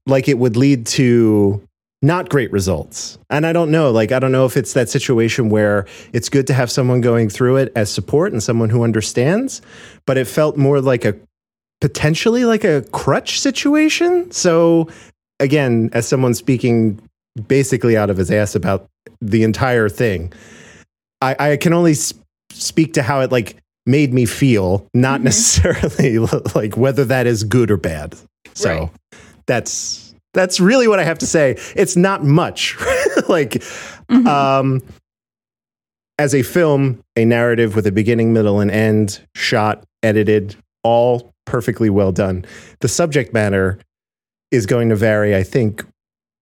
[0.07, 1.61] like it would lead to
[2.04, 3.18] not great results.
[3.30, 6.46] And I don't know, like I don't know if it's that situation where it's good
[6.48, 9.62] to have someone going through it as support and someone who understands,
[10.07, 11.16] but it felt more like a
[11.80, 14.30] potentially like a crutch situation.
[14.30, 14.88] So
[15.40, 17.00] again, as someone speaking
[17.48, 18.88] basically out of his ass about
[19.20, 20.32] the entire thing,
[21.20, 25.24] I, I can only sp- speak to how it like made me feel, not Mhm.
[25.24, 26.18] necessarily
[26.54, 28.14] like whether that is good or bad.
[28.54, 28.90] So Right.
[29.46, 31.56] that's that's really what I have to say.
[31.76, 32.76] It's not much.
[33.28, 33.52] like
[34.10, 34.26] Mhm.
[34.26, 34.82] um
[36.18, 41.90] as a film, a narrative with a beginning, middle, and end, shot, edited, all perfectly
[41.90, 42.44] well done.
[42.80, 43.78] The subject matter
[44.50, 45.85] is going to vary, I think,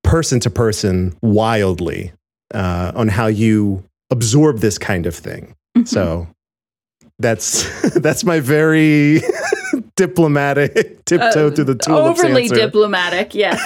[0.05, 2.13] person to person wildly
[2.55, 5.55] uh, on how you absorb this kind of thing.
[5.77, 5.89] Mhm.
[5.89, 6.27] So
[7.19, 7.65] that's
[8.01, 9.21] that's my very
[9.97, 12.55] diplomatic tiptoe Uh, through the tulips overly answer.
[12.57, 13.35] diplomatic.
[13.35, 13.61] Yes.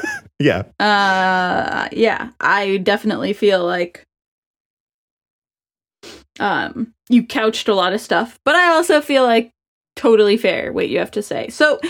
[0.38, 2.30] yeah, uh, yeah.
[2.40, 4.02] I definitely feel like
[6.40, 9.50] um you couched a lot of stuff, but I also feel like
[9.94, 11.48] totally fair what you have to say.
[11.48, 11.80] So.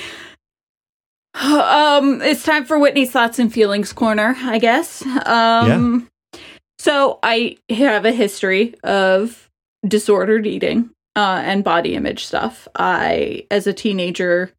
[1.40, 5.04] Um, it's time for Whitney's thoughts and feelings corner, I guess.
[5.26, 6.08] Um,
[6.78, 9.48] so I have a history of
[9.86, 12.68] disordered eating uh, and body image stuff.
[12.74, 14.52] I, as a teenager,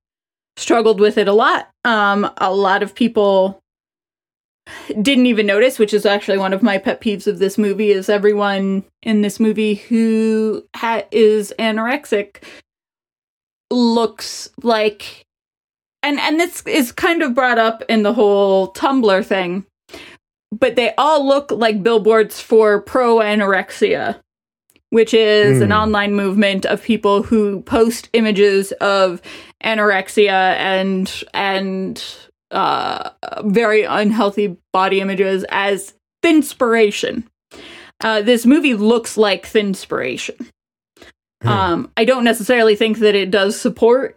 [0.55, 1.69] struggled with it a lot.
[1.83, 3.59] Um, a lot of people
[5.01, 7.91] didn't even notice, which is actually one of my pet peeves of this movie.
[7.91, 12.43] Is everyone in this movie who ha- is anorexic
[13.71, 15.23] looks like,
[16.03, 19.65] and and this is kind of brought up in the whole Tumblr thing,
[20.51, 24.19] but they all look like billboards for pro anorexia
[24.89, 25.77] which is an Hmm.
[25.77, 29.21] online movement of people who post images of
[29.63, 32.01] anorexia and and
[32.51, 33.09] uh,
[33.43, 37.23] very unhealthy body images as thinspiration.
[37.99, 40.47] Uh, this movie looks like thinspiration.
[41.41, 41.47] Hmm.
[41.49, 44.15] Um, I don't necessarily think that it does support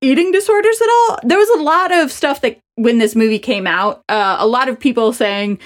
[0.00, 1.18] eating disorders at all.
[1.22, 4.68] There was a lot of stuff that when this movie came out, uh, a lot
[4.68, 5.58] of people saying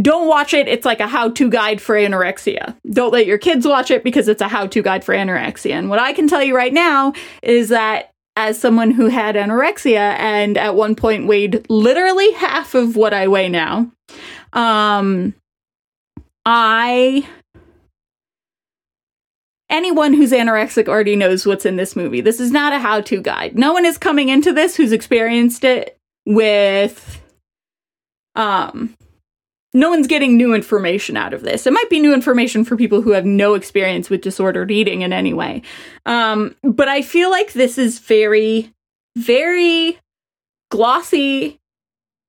[0.00, 0.68] don't watch it.
[0.68, 2.76] It's like a how to guide for anorexia.
[2.90, 5.72] Don't let your kids watch it because it's a how to guide for anorexia.
[5.72, 7.12] And what I can tell you right now
[7.42, 12.96] is that as someone who had anorexia and at one point weighed literally half of
[12.96, 13.90] what I weigh now,
[14.54, 15.34] um,
[16.46, 17.26] I.
[19.72, 22.20] Anyone who's anorexic already knows what's in this movie.
[22.20, 23.58] This is not a how to guide.
[23.58, 27.20] No one is coming into this who's experienced it with
[28.36, 28.94] um
[29.74, 31.66] no one's getting new information out of this.
[31.66, 35.12] It might be new information for people who have no experience with disordered eating in
[35.12, 35.62] any way.
[36.04, 38.70] Um, but I feel like this is very,
[39.16, 39.98] very
[40.70, 41.58] glossy.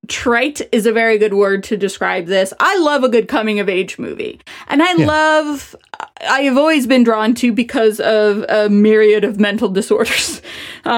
[0.08, 2.54] Trite is a very good word to describe this.
[2.60, 4.42] I love a good coming of age movie.
[4.68, 5.06] And I Yeah.
[5.08, 5.76] love,
[6.28, 10.42] I have always been drawn to because of a myriad of mental disorders
[10.86, 10.90] uh,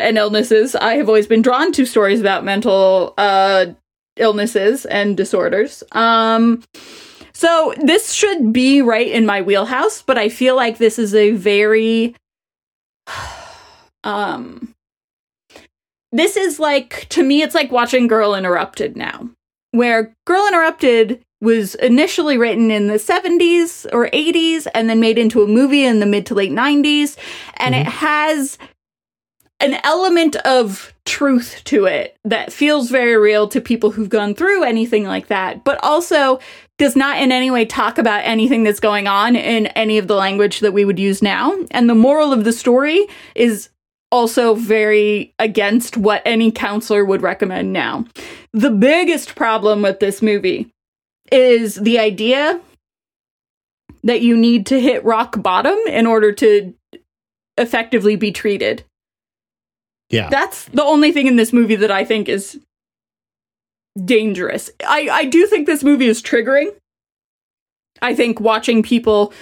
[0.00, 0.74] and illnesses.
[0.74, 3.66] I have always been drawn to stories about mental uh,
[4.16, 5.82] illnesses and disorders.
[5.92, 6.62] Um
[7.36, 11.32] so this should be right in my wheelhouse, but I feel like this is a
[11.32, 12.14] very
[14.04, 14.74] um
[16.14, 19.28] this is like to me it's like watching Girl Interrupted now.
[19.72, 25.42] Where Girl Interrupted was initially written in the 70s or 80s and then made into
[25.42, 27.16] a movie in the mid to late 90s
[27.56, 27.90] and it mm-hmm.
[27.90, 28.56] has
[29.60, 34.62] an element of truth to it that feels very real to people who've gone through
[34.62, 36.38] anything like that, but also
[36.76, 40.16] does not in any way talk about anything that's going on in any of the
[40.16, 41.56] language that we would use now.
[41.70, 43.68] And the moral of the story is
[44.14, 48.04] also very against what any counselor would recommend now.
[48.52, 50.70] The biggest problem with this movie
[51.32, 52.60] is the idea
[54.04, 56.72] that you need to hit rock bottom in order to
[57.58, 58.84] effectively be treated.
[60.10, 60.28] yeah.
[60.28, 62.60] That's the only thing in this movie that I think is
[64.04, 64.70] dangerous.
[64.86, 66.68] I, I do think this movie is triggering.
[68.00, 69.32] I think watching people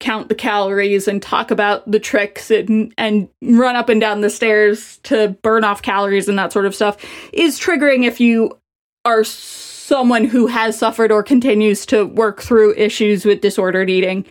[0.00, 4.30] count the calories and talk about the tricks and, and run up and down the
[4.30, 6.96] stairs to burn off calories and that sort of stuff
[7.32, 8.58] is triggering if you
[9.04, 14.24] are someone who has suffered or continues to work through issues with disordered eating.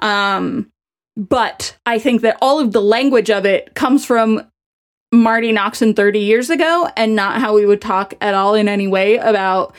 [0.00, 0.70] Um,
[1.16, 4.42] but I think that all of the language of it comes from
[5.12, 8.88] Marti Noxon 30 years ago and not how we would talk at all in any
[8.88, 9.74] way about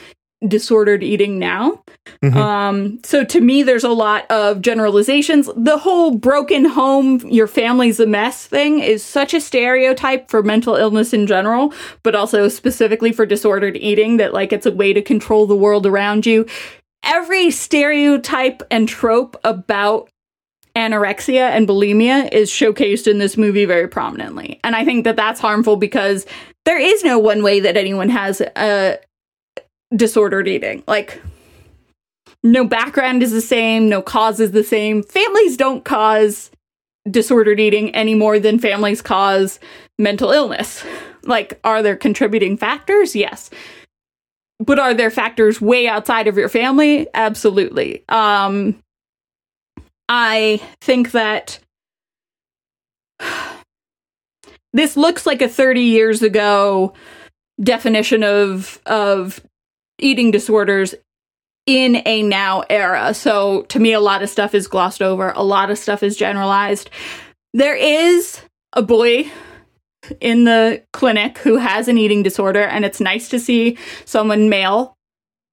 [0.46, 1.82] disordered eating now.
[2.22, 2.36] Mhm.
[2.36, 5.48] Um, so to me, there's a lot of generalizations.
[5.56, 10.76] The whole broken home, your family's a mess thing is such a stereotype for mental
[10.76, 11.72] illness in general,
[12.02, 15.86] but also specifically for disordered eating that like it's a way to control the world
[15.86, 16.46] around you.
[17.02, 20.10] Every stereotype and trope about
[20.76, 24.60] anorexia and bulimia is showcased in this movie very prominently.
[24.62, 26.26] And I think that that's harmful because
[26.66, 28.98] there is no one way that anyone has a
[29.94, 30.82] disordered eating.
[30.86, 31.20] Like
[32.42, 35.02] no background is the same, no cause is the same.
[35.02, 36.50] Families don't cause
[37.10, 39.60] disordered eating any more than families cause
[39.98, 40.84] mental illness.
[41.22, 43.16] Like, are there contributing factors?
[43.16, 43.50] Yes.
[44.58, 47.06] But are there factors way outside of your family?
[47.14, 48.04] Absolutely.
[48.08, 48.80] Um,
[50.08, 51.58] I think that
[54.72, 56.94] this looks like a 30 years ago
[57.60, 59.40] definition of of
[59.98, 60.94] eating disorders
[61.66, 63.12] in a now era.
[63.12, 66.16] So to me a lot of stuff is glossed over, a lot of stuff is
[66.16, 66.90] generalized.
[67.52, 68.40] There is
[68.72, 69.30] a boy
[70.20, 74.96] in the clinic who has an eating disorder and it's nice to see someone male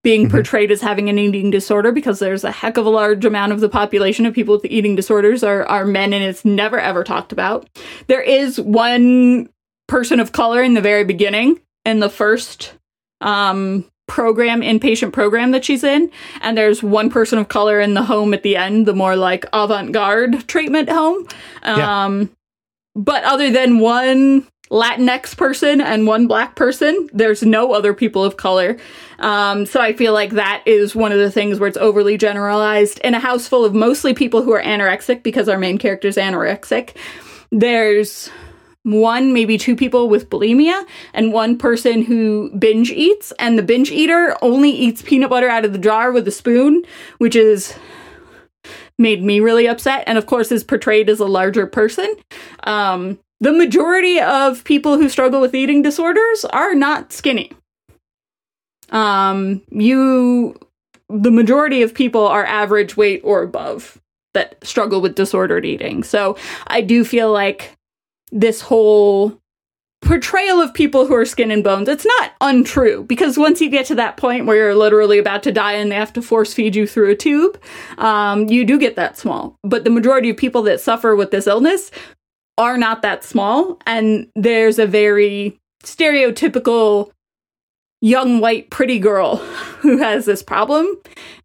[0.03, 0.31] being mm-hmm.
[0.31, 3.61] portrayed as having an eating disorder because there's a heck of a large amount of
[3.61, 7.31] the population of people with eating disorders are, are men and it's never ever talked
[7.31, 7.67] about.
[8.07, 9.49] There is one
[9.87, 12.73] person of color in the very beginning in the first
[13.21, 16.11] um, program, inpatient program that she's in,
[16.41, 19.45] and there's one person of color in the home at the end, the more like
[19.53, 21.27] avant garde treatment home.
[21.63, 22.27] Um, yeah.
[22.95, 27.07] But other than one Latinx person and one black person.
[27.13, 28.77] There's no other people of color.
[29.19, 32.99] Um, so I feel like that is one of the things where it's overly generalized.
[33.03, 36.17] In a house full of mostly people who are anorexic, because our main character is
[36.17, 36.95] anorexic,
[37.51, 38.31] there's
[38.83, 43.33] one, maybe two people with bulimia, and one person who binge eats.
[43.39, 46.83] And the binge eater only eats peanut butter out of the jar with a spoon,
[47.17, 47.75] which is
[48.99, 50.03] made me really upset.
[50.05, 52.13] And of course, is portrayed as a larger person.
[52.63, 57.51] Um, the majority of people who struggle with eating disorders are not skinny.
[58.89, 60.57] Um, you,
[61.09, 63.99] the majority of people are average weight or above
[64.33, 66.03] that struggle with disordered eating.
[66.03, 67.75] So I do feel like
[68.33, 69.39] this whole
[70.01, 73.85] portrayal of people who are skin and bones it's not untrue because once you get
[73.85, 76.75] to that point where you're literally about to die and they have to force feed
[76.75, 77.57] you through a tube
[77.99, 81.47] um, you do get that small but the majority of people that suffer with this
[81.47, 81.89] illness
[82.57, 83.77] are not that small.
[83.85, 87.11] And there's a very stereotypical
[88.01, 89.37] young white pretty girl
[89.81, 90.97] who has this problem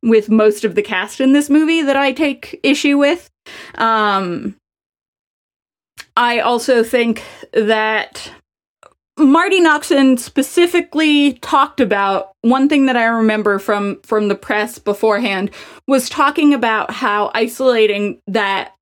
[0.03, 3.31] with most of the cast in this movie that I take issue with.
[3.77, 4.57] Um,
[6.19, 8.33] I also think that
[9.17, 15.53] Marti Noxon specifically talked about one thing that I remember from from the press beforehand
[15.87, 18.75] was talking about how isolating that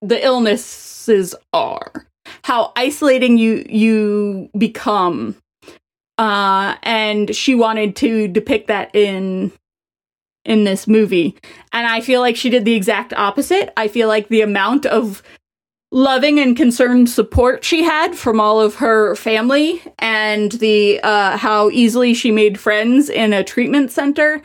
[0.00, 2.06] the illnesses are,
[2.44, 5.36] how isolating you you become.
[6.16, 9.52] Uh, and she wanted to depict that in
[10.46, 11.36] in this movie.
[11.74, 13.70] And I feel like she did the exact opposite.
[13.76, 15.22] I feel like the amount of
[15.92, 21.68] loving and concerned support she had from all of her family and the uh, how
[21.70, 24.38] easily she made friends in a treatment center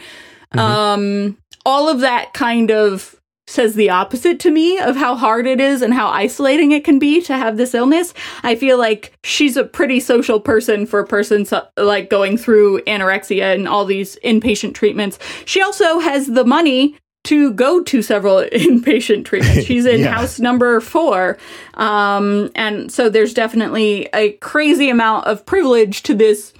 [0.54, 0.60] mm-hmm.
[0.60, 3.16] um, all of that kind of
[3.48, 6.98] says the opposite to me of how hard it is and how isolating it can
[6.98, 8.14] be to have this illness.
[8.44, 12.82] I feel like she's a pretty social person for a person so, like going through
[12.82, 15.20] anorexia and all these inpatient treatments.
[15.46, 19.66] She also has the money to go to several inpatient treatments.
[19.66, 20.14] She's in yeah.
[20.14, 21.38] house number four.
[21.76, 26.54] Um, and so there's definitely a crazy amount of privilege to this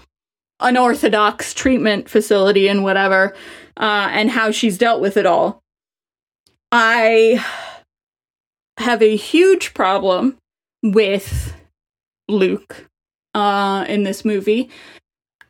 [0.60, 3.36] unorthodox treatment facility and whatever,
[3.78, 5.62] uh, and how she's dealt with it all.
[6.72, 7.44] I
[8.78, 10.38] have a huge problem
[10.84, 11.54] with
[12.28, 12.88] Luke
[13.34, 14.70] uh, in this movie.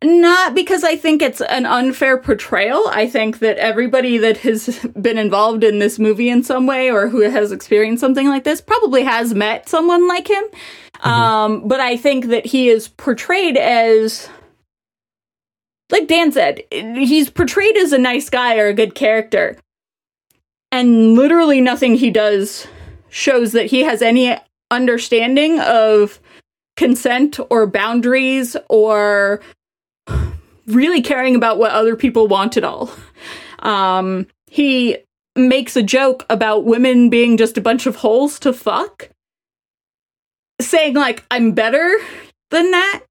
[0.05, 2.83] Not because I think it's an unfair portrayal.
[2.89, 7.09] I think that everybody that has been involved in this movie in some way or
[7.09, 10.43] who has experienced something like this probably has met someone like him.
[10.97, 11.09] Mm-hmm.
[11.09, 14.29] Um, but I think that he is portrayed as
[15.91, 19.57] like Dan said, he's portrayed as a nice guy or a good character
[20.71, 22.67] and literally nothing he does
[23.09, 24.37] shows that he has any
[24.69, 26.19] understanding of
[26.75, 29.41] consent or boundaries or
[30.67, 32.89] really caring about what other people want at all.
[33.59, 34.97] Um, he
[35.35, 39.09] makes a joke about women being just a bunch of holes to fuck,
[40.61, 41.97] saying, like, I'm better
[42.51, 43.01] than that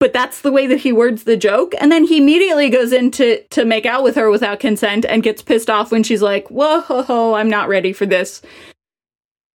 [0.00, 1.74] but that's the way that he words the joke.
[1.80, 5.42] And then he immediately goes in to, make out with her without consent and gets
[5.42, 8.40] pissed off when she's like whoa ho, ho, i'm not ready for this.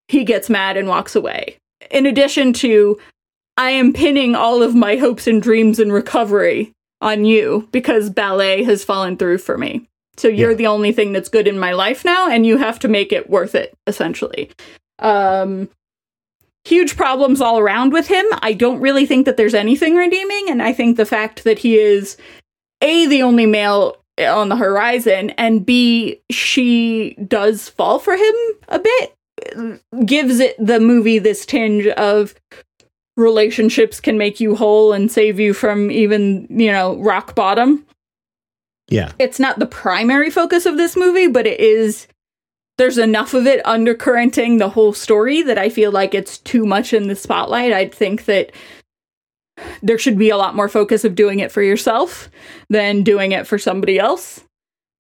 [0.10, 1.58] He gets mad and walks away.
[1.90, 3.00] In addition to
[3.56, 6.74] i am pinning all of my hopes and dreams and recovery
[7.04, 9.88] on you because ballet has fallen through for me
[10.18, 10.58] so you're yeah.
[10.58, 13.30] the only thing that's good in my life now and you have to make it
[13.30, 14.50] worth it essentially
[15.00, 15.70] um
[16.66, 18.26] huge problems all around with him.
[18.42, 21.78] I don't really think that there's anything redeeming, and I think the fact that he
[21.78, 22.18] is
[22.82, 28.36] a the only male on the horizon and b she does fall for him
[28.68, 32.36] a bit gives it the movie this tinge of
[33.18, 37.86] relationships can make you whole and save you from even you know rock bottom
[38.90, 42.08] yeah it's not the primary focus of this movie but it is
[42.80, 46.92] there's enough of it undercurrenting the whole story that i feel like it's too much
[46.92, 48.52] in the spotlight i think that
[49.82, 52.30] there should be a lot more focus of doing it for yourself
[52.70, 54.42] than doing it for somebody else.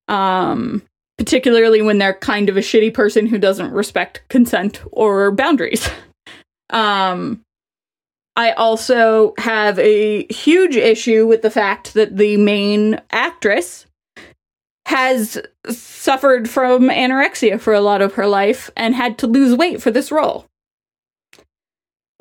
[0.07, 0.83] Um,
[1.17, 5.87] particularly when they're kind of a shitty person who doesn't respect consent or boundaries.
[6.69, 7.43] Um,
[8.35, 13.85] I also have a huge issue with the fact that the main actress
[14.87, 19.81] has suffered from anorexia for a lot of her life and had to lose weight
[19.81, 20.45] for this role.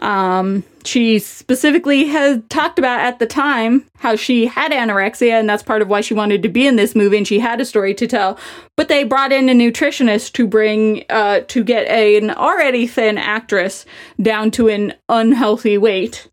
[0.03, 5.63] Um, she specifically had talked about at the time how she had anorexia, and that's
[5.63, 7.95] part of why she wanted to be in this movie, and she had a story
[7.95, 8.37] to tell.
[8.77, 13.17] But they brought in a nutritionist to bring uh, to get a, an already thin
[13.17, 13.87] actress
[14.21, 16.29] down to an unhealthy weight.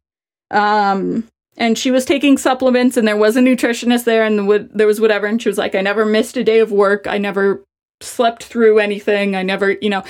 [0.50, 4.88] Um, and she was taking supplements, and there was a nutritionist there, and the, there
[4.88, 7.06] was whatever, and she was like, "I never missed a day of work.
[7.06, 7.64] I never
[8.02, 9.36] slept through anything.
[9.36, 10.04] I never, you know."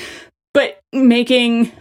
[0.53, 1.73] But making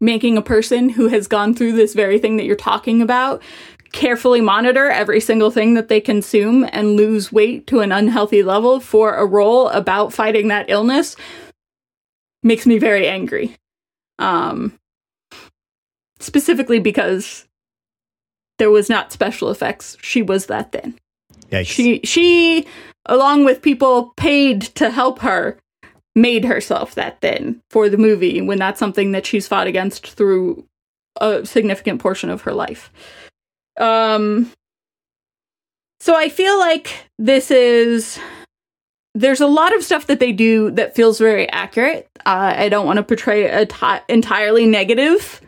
[0.00, 3.42] making a person who has gone through this very thing that you're talking about
[3.92, 8.80] carefully monitor every single thing that they consume and lose weight to an unhealthy level
[8.80, 11.16] for a role about fighting that illness
[12.42, 13.56] makes me very angry.
[14.18, 14.78] Um,
[16.20, 17.46] specifically because
[18.58, 19.96] there was not special effects.
[20.02, 20.98] She was that thin.
[21.50, 21.66] Yikes.
[21.66, 22.66] She she
[23.06, 25.58] along with people paid to help her
[26.20, 30.64] made herself that thin for the movie when that's something that she's fought against through
[31.20, 32.92] a significant portion of her life.
[33.78, 34.50] Um
[36.00, 38.18] so I feel like this is
[39.14, 42.08] there's a lot of stuff that they do that feels very accurate.
[42.24, 45.40] Uh, I don't want to portray a t- entirely negative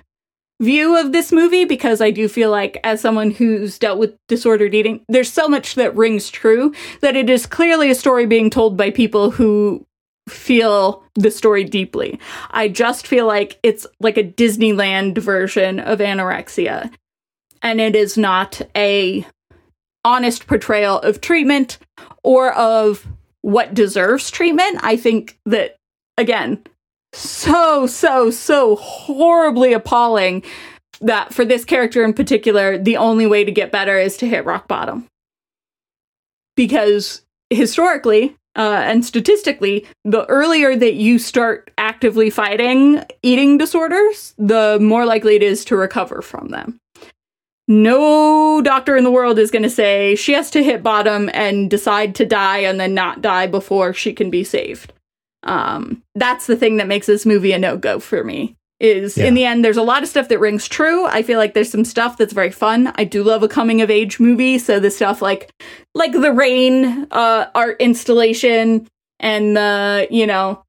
[0.60, 4.74] view of this movie because I do feel like, as someone who's dealt with disordered
[4.74, 8.76] eating, there's so much that rings true that it is clearly a story being told
[8.76, 9.86] by people who
[10.30, 12.18] feel the story deeply.
[12.50, 16.92] I just feel like it's like a Disneyland version of anorexia.
[17.62, 19.26] And it is not a
[20.04, 21.78] honest portrayal of treatment
[22.22, 23.06] or of
[23.42, 24.78] what deserves treatment.
[24.82, 25.76] I think that
[26.16, 26.62] again,
[27.12, 30.42] so so so horribly appalling
[31.00, 34.44] that for this character in particular, the only way to get better is to hit
[34.44, 35.06] rock bottom.
[36.56, 44.78] Because historically, uh, and statistically, the earlier that you start actively fighting eating disorders, the
[44.80, 46.78] more likely it is to recover from them.
[47.68, 51.70] No doctor in the world is going to say she has to hit bottom and
[51.70, 54.92] decide to die and then not die before she can be saved.
[55.44, 59.26] Um, that's the thing that makes this movie a no go for me is yeah.
[59.26, 61.06] in the end there's a lot of stuff that rings true.
[61.06, 62.92] I feel like there's some stuff that's very fun.
[62.96, 65.50] I do love a coming of age movie so the stuff like
[65.94, 68.88] like the rain uh art installation
[69.20, 70.64] and the you know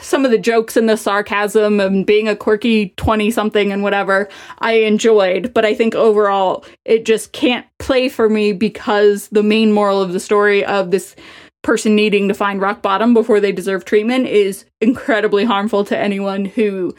[0.00, 4.28] some of the jokes and the sarcasm and being a quirky 20 something and whatever
[4.58, 5.52] i enjoyed.
[5.52, 10.12] But i think overall it just can't play for me because the main moral of
[10.12, 11.16] the story of this
[11.62, 16.44] person needing to find rock bottom before they deserve treatment is incredibly harmful to anyone
[16.44, 16.94] who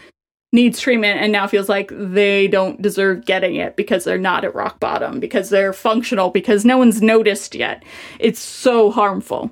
[0.54, 4.56] needs treatment and now feels like they don't deserve getting it because they're not at
[4.56, 7.84] rock bottom, because they're functional, because no one's noticed yet.
[8.20, 9.52] It's so harmful.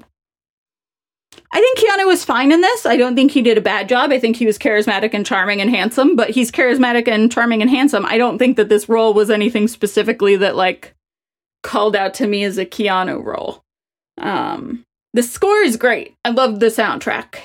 [1.53, 2.85] I think Keanu was fine in this.
[2.85, 4.11] I don't think he did a bad job.
[4.11, 7.69] I think he was charismatic and charming and handsome, but he's charismatic and charming and
[7.69, 8.05] handsome.
[8.05, 10.93] I don't think that this role was anything specifically that like
[11.63, 13.63] called out to me as a Keanu role.
[14.17, 16.15] Um the score is great.
[16.23, 17.39] I love the soundtrack.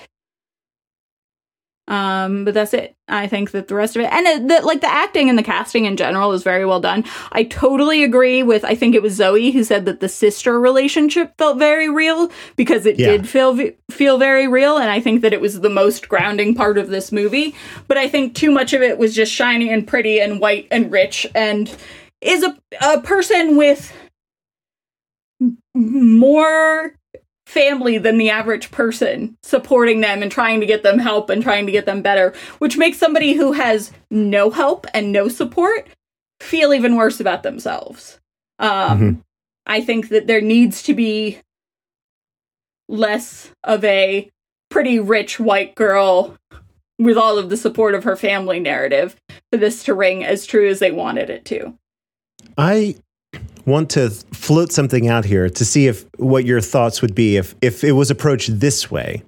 [1.89, 2.97] Um, but that's it.
[3.07, 5.43] I think that the rest of it, and it, the, like the acting and the
[5.45, 7.05] casting in general, is very well done.
[7.31, 8.65] I totally agree with.
[8.65, 12.87] I think it was Zoe who said that the sister relationship felt very real because
[12.87, 13.07] it yeah.
[13.07, 13.57] did feel
[13.89, 17.13] feel very real, and I think that it was the most grounding part of this
[17.13, 17.55] movie.
[17.87, 20.91] But I think too much of it was just shiny and pretty and white and
[20.91, 21.73] rich, and
[22.21, 23.93] is a a person with
[25.73, 26.96] more
[27.47, 31.65] family than the average person supporting them and trying to get them help and trying
[31.67, 35.89] to get them better, which makes somebody who has no help and no support
[36.41, 38.21] feel even worse about themselves.
[38.59, 39.21] Um, mm-hmm.
[39.65, 41.41] I think that there needs to be
[42.89, 44.29] less of a
[44.69, 46.37] pretty rich white girl
[46.99, 49.17] with all of the support of her family narrative
[49.51, 51.77] for this to ring as true as they wanted it to.
[52.59, 52.97] I
[53.67, 57.55] want to float something out here to see if what your thoughts would be if
[57.61, 59.23] if it was approached this way.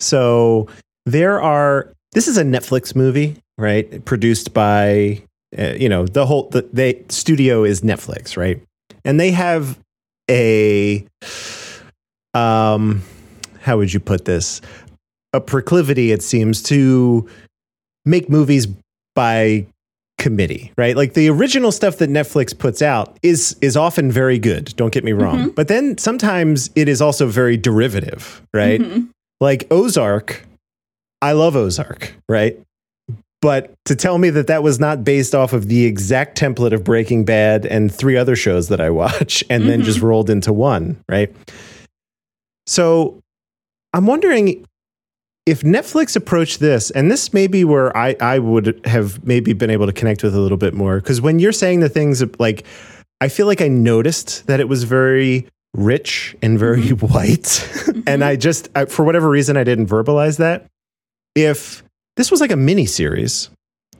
[0.00, 0.68] So
[1.06, 1.92] there are.
[2.12, 4.04] This is a Netflix movie, right?
[4.04, 5.22] Produced by
[5.58, 8.62] uh, you know the whole the they studio is Netflix, right?
[9.04, 9.78] And they have
[10.30, 11.06] a
[12.34, 13.02] um
[13.60, 14.60] how would you put this?
[15.34, 17.28] A proclivity, it seems, to
[18.06, 18.66] make movies
[19.14, 19.66] by
[20.18, 20.96] committee, right?
[20.96, 25.04] Like the original stuff that Netflix puts out is is often very good, don't get
[25.04, 25.38] me wrong.
[25.38, 25.48] Mm-hmm.
[25.50, 28.80] But then sometimes it is also very derivative, right?
[28.80, 29.08] Mhm.
[29.40, 30.44] Like Ozark,
[31.22, 32.58] I love Ozark, right?
[33.40, 36.82] But to tell me that that was not based off of the exact template of
[36.82, 39.84] Breaking Bad and three other shows that I watch and then Mhm.
[39.84, 41.32] just rolled into one, right?
[42.66, 43.20] So
[43.94, 44.64] I'm wondering
[45.48, 49.70] if Netflix approached this, and this may be where I, I would have maybe been
[49.70, 50.96] able to connect with a little bit more.
[51.00, 52.66] Because when you're saying the things like,
[53.22, 57.06] I feel like I noticed that it was very rich and very mm-hmm.
[57.14, 57.42] white.
[57.44, 58.00] Mm-hmm.
[58.06, 60.66] and I just, I, for whatever reason, I didn't verbalize that.
[61.34, 61.82] If
[62.16, 63.48] this was like a mini series,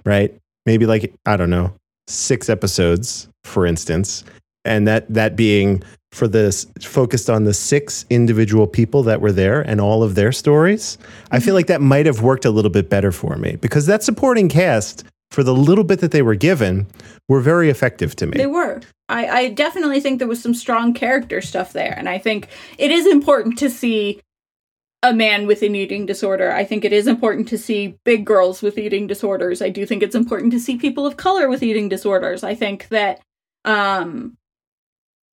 [0.05, 0.37] right?
[0.67, 1.73] Maybe like, I don't know,
[2.09, 4.23] six episodes, for instance,
[4.67, 5.83] and that, that being
[6.13, 10.33] for this focused on the six individual people that were there and all of their
[10.33, 10.99] stories.
[11.31, 14.03] I feel like that might have worked a little bit better for me because that
[14.03, 16.87] supporting cast for the little bit that they were given
[17.29, 18.39] were very effective to me.
[18.39, 18.81] They were.
[19.11, 21.95] I, I definitely think there was some strong character stuff there.
[21.97, 22.49] And I think
[22.79, 24.21] it is important to see
[25.03, 26.51] a man with an eating disorder.
[26.51, 29.63] I think it is important to see big girls with eating disorders.
[29.63, 32.43] I do think it's important to see people of color with eating disorders.
[32.43, 33.21] I think that
[33.65, 34.38] um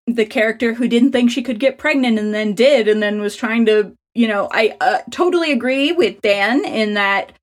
[0.07, 3.35] the character who didn't think she could get pregnant and then did and then was
[3.35, 7.33] trying to, you know, I uh, totally agree with Dan in that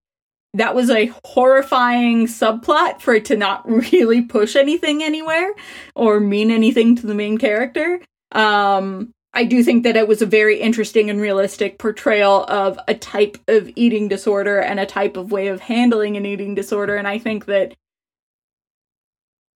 [0.55, 5.55] that was a horrifying subplot for it to not really push anything anywhere
[5.95, 8.01] or mean anything to the main character.
[8.33, 12.95] Um, I do think that it was a very interesting and realistic portrayal of a
[12.95, 16.97] type of eating disorder and a type of way of handling an eating disorder.
[16.97, 17.75] And I think that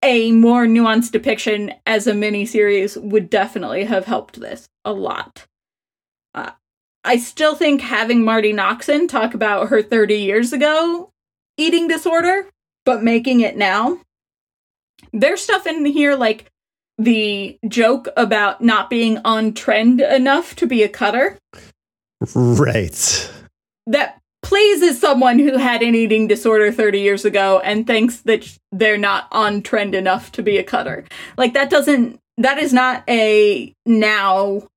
[0.04, 5.46] a more nuanced depiction as a miniseries would definitely have helped this a lot.
[6.34, 6.50] Uh,
[7.02, 11.10] I still think having Marti Noxon talk about her 30 years ago
[11.56, 12.48] eating disorder,
[12.84, 13.98] but making it now.
[15.12, 16.50] There's stuff in here like
[16.98, 21.38] the joke about not being on trend enough to be a cutter
[22.34, 23.30] right.
[23.86, 28.58] that plays as someone who had an eating disorder 30 years ago and thinks that
[28.70, 31.04] they're not on trend enough to be a cutter.
[31.36, 34.68] Like that doesn't that is not a now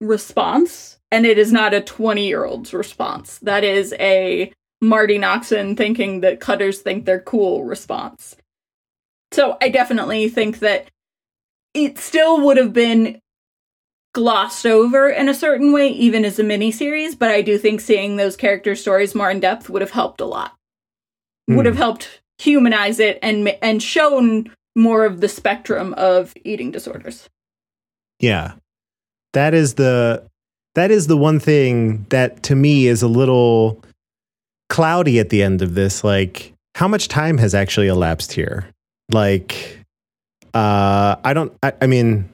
[0.00, 3.38] response and it is not a 20-year-old's response.
[3.38, 8.36] That is a Marti Noxon thinking that cutters think they're cool response.
[9.32, 10.88] So I definitely think that
[11.74, 13.20] it still would have been
[14.18, 18.16] glossed over in a certain way, even as a miniseries, but I do think seeing
[18.16, 20.56] those character stories more in depth would have helped a lot.
[21.46, 27.28] Would have helped humanize it and and shown more of the spectrum of eating disorders.
[28.18, 28.54] Yeah.
[29.34, 30.24] That is the
[30.74, 33.82] that is the one thing that to me is a little
[34.68, 38.68] cloudy at the end of this like how much time has actually elapsed here?
[39.12, 39.78] Like
[40.54, 42.28] uh I don't I, I mean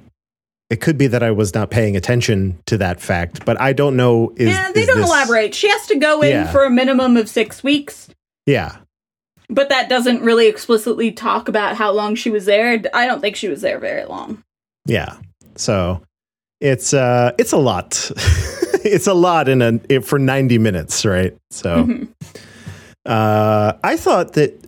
[0.74, 3.96] it could be that I was not paying attention to that fact, but I don't
[3.96, 5.54] know is yeah, they is don't this- elaborate.
[5.54, 6.50] She has to go in Yeah.
[6.52, 8.08] for a minimum of six weeks,
[8.46, 8.72] Yeah.
[9.48, 12.82] but that doesn't really explicitly talk about how long she was there.
[12.92, 14.42] I don't think she was there very long.
[14.84, 15.14] Yeah.
[15.54, 16.02] So
[16.60, 18.10] it's uh it's a lot.
[18.84, 21.34] it's a lot in a it- for 90 minutes, right?
[21.52, 22.08] So Mhm.
[23.06, 24.60] uh I thought that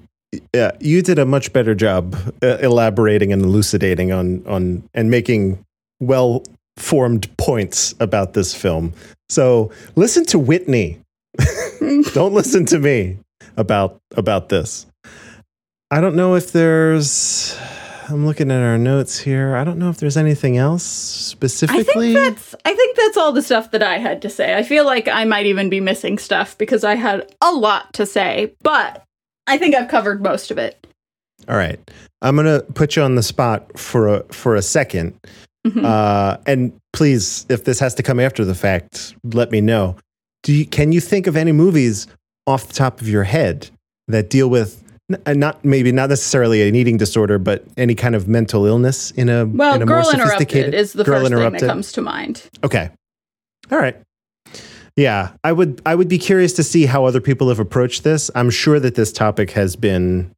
[0.55, 5.59] uh, you did a much better job uh, elaborating and elucidating on on and making
[6.01, 6.43] well
[6.77, 8.93] formed points about this film.
[9.29, 11.01] So listen to Whitney.
[12.13, 13.19] Don't listen to me
[13.57, 14.87] about about this.
[15.91, 17.57] I don't know if there's
[18.09, 19.57] I'm looking at our notes here.
[19.57, 22.11] I don't know if there's anything else specifically.
[22.11, 24.57] I think that's I think that's all the stuff that I had to say.
[24.57, 28.07] I feel like I might even be missing stuff because I had a lot to
[28.07, 29.03] say, but
[29.47, 30.87] I think I've covered most of it.
[31.49, 31.79] All right.
[32.23, 35.15] I'm going to put you on the spot for a for a 2nd
[35.67, 35.85] Mhm.
[35.85, 39.97] Uh, and please, if this has to come after the fact, let me know.
[40.43, 42.07] Do you, can you think of any movies
[42.47, 43.69] off the top of your head
[44.09, 48.15] that deal with n- uh, not maybe not necessarily an eating disorder, but any kind
[48.15, 51.21] of mental illness in a Well, in a more Girl Interrupted sophisticated is the Girl
[51.21, 51.61] first Interrupted?
[51.61, 52.43] thing that comes to mind.
[52.63, 52.91] Okay.
[53.73, 53.97] All right.
[54.95, 58.31] Yeah, I would I would be curious to see how other people have approached this.
[58.35, 60.31] I'm sure that this topic has been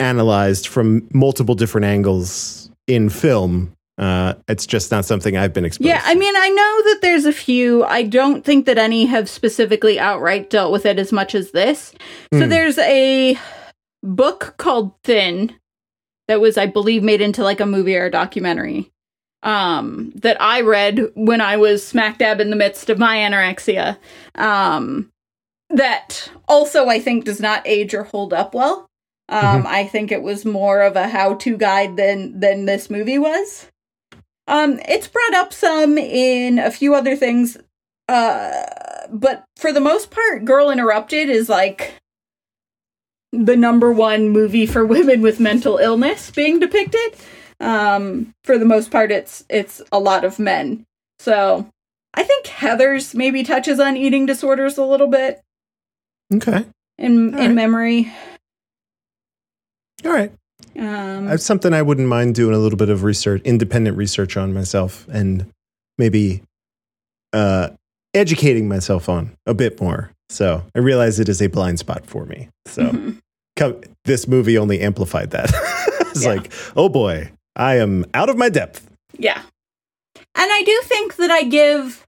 [0.00, 3.72] analyzed from multiple different angles in film.
[3.96, 5.86] Uh, it's just not something I've been exposed.
[5.86, 7.84] Yeah, I mean, I know that there's a few.
[7.84, 11.94] I don't think that any have specifically outright dealt with it as much as this.
[12.32, 12.48] So Hmm.
[12.48, 13.38] there's a
[14.02, 15.54] book called Thin
[16.26, 18.90] that was, I believe, made into like a movie or a documentary.
[19.44, 23.98] Um, that I read when I was smack dab in the midst of my anorexia.
[24.34, 25.12] Um,
[25.70, 28.88] that also I think does not age or hold up well.
[29.28, 33.68] Um, I think it was more of a how-to guide than than this movie was.
[34.46, 37.56] Um, it's brought up some in a few other things,
[38.08, 38.62] uh,
[39.10, 41.94] but for the most part, Girl Interrupted is like
[43.32, 47.16] the number one movie for women with mental illness being depicted.
[47.60, 50.84] Um, for the most part, it's it's a lot of men.
[51.20, 51.66] So
[52.12, 55.40] I think Heather's maybe touches on eating disorders a little bit
[56.34, 56.66] Okay.
[56.98, 57.54] in All in right.
[57.54, 58.12] memory.
[60.04, 60.32] All right.
[60.78, 64.52] Um, That's something I wouldn't mind doing a little bit of research, independent research on
[64.52, 65.46] myself, and
[65.98, 66.42] maybe
[67.32, 67.70] uh,
[68.14, 70.10] educating myself on a bit more.
[70.28, 72.48] So I realize it is a blind spot for me.
[72.66, 73.18] So mhm.
[73.56, 75.50] co- this movie only amplified that.
[76.00, 76.30] it's Yeah.
[76.34, 78.88] like, oh boy, I am out of my depth.
[79.18, 79.42] Yeah.
[80.36, 82.04] And I do think that I give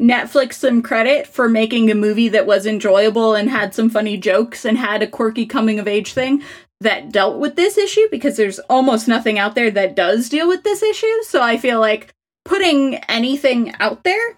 [0.00, 4.64] Netflix some credit for making a movie that was enjoyable and had some funny jokes
[4.64, 6.42] and had a quirky coming of age thing
[6.82, 10.62] that dealt with this issue because there's almost nothing out there that does deal with
[10.62, 11.22] this issue.
[11.22, 12.12] So I feel like
[12.44, 14.36] putting anything out there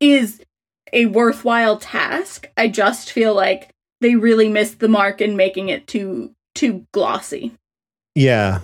[0.00, 0.42] is Mhm.
[0.92, 2.48] a worthwhile task.
[2.56, 3.70] I just feel like
[4.00, 7.52] they really missed the mark in making it too too glossy.
[8.14, 8.60] Yeah.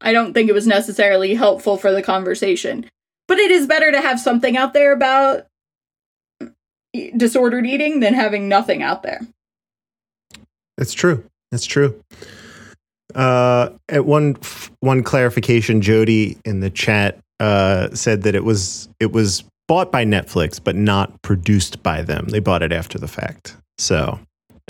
[0.00, 2.88] I don't think it was necessarily helpful for the conversation.
[3.26, 5.46] But it is better to have something out there about
[7.16, 9.20] disordered eating than having nothing out there.
[10.78, 11.24] It's true.
[11.52, 12.00] It's true.
[13.14, 14.36] Uh, at one
[14.80, 20.04] one clarification, Jody in the chat uh, said that it was it was bought by
[20.04, 22.26] Netflix, but not produced by them.
[22.28, 23.56] They bought it after the fact.
[23.78, 24.18] So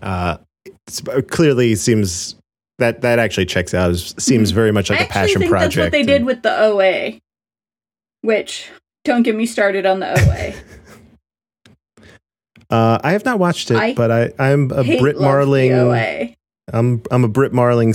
[0.02, 0.38] uh,
[0.86, 2.36] it's, it clearly seems
[2.78, 3.90] that that actually checks out.
[3.90, 5.74] It seems very much like I a passion think project.
[5.74, 7.20] that's what they did with the OA.
[8.22, 8.70] Which
[9.04, 10.54] don't get me started on the OA.
[12.70, 15.72] Uh, I have not watched it, I but I I'm a Brit Marling.
[16.72, 17.94] I'm I'm a Brit Marling.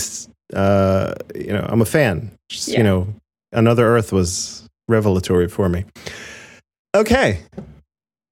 [0.53, 2.31] Uh, you know, I'm a fan.
[2.49, 2.77] Just, Yeah.
[2.79, 3.07] You know,
[3.51, 5.85] Another Earth was revelatory for me.
[6.95, 7.39] Okay.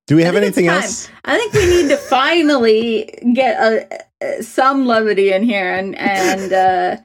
[0.08, 1.10] Do we have anything else?
[1.26, 6.52] I think we need to finally get a, a- some levity in here and and
[6.54, 6.98] uh,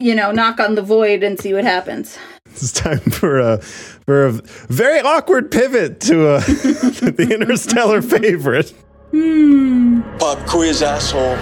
[0.00, 2.18] you know knock on the void and see what happens.
[2.62, 4.32] It's time for a for a
[4.68, 8.74] very awkward pivot to a the interstellar favorite.
[9.10, 10.02] Hmm.
[10.18, 11.36] Pop quiz, asshole.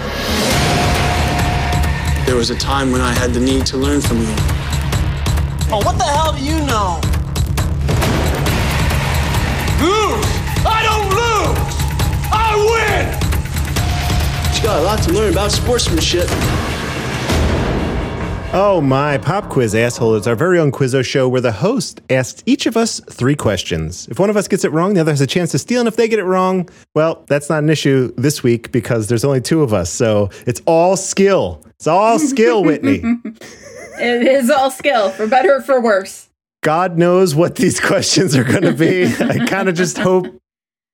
[2.25, 4.33] There was a time when I had the need to learn from you.
[5.73, 7.01] Oh, what the hell do you know?
[9.83, 10.25] Lose!
[10.65, 11.59] I don't lose!
[12.31, 13.05] I win!
[14.55, 16.29] You got a lot to learn about sportsmanship.
[18.53, 20.15] Oh my pop quiz asshole!
[20.15, 24.09] It's our very own Quizzo show where the host asks each of us three questions.
[24.09, 25.87] If one of us gets it wrong, the other has a chance to steal, and
[25.87, 29.39] if they get it wrong, well, that's not an issue this week because there's only
[29.39, 29.89] two of us.
[29.89, 31.63] So it's all skill.
[31.77, 33.01] It's all skill, Whitney.
[33.99, 36.27] It is all skill, for better or for worse.
[36.61, 39.05] God knows what these questions are going to be.
[39.05, 40.27] I kind of just hope.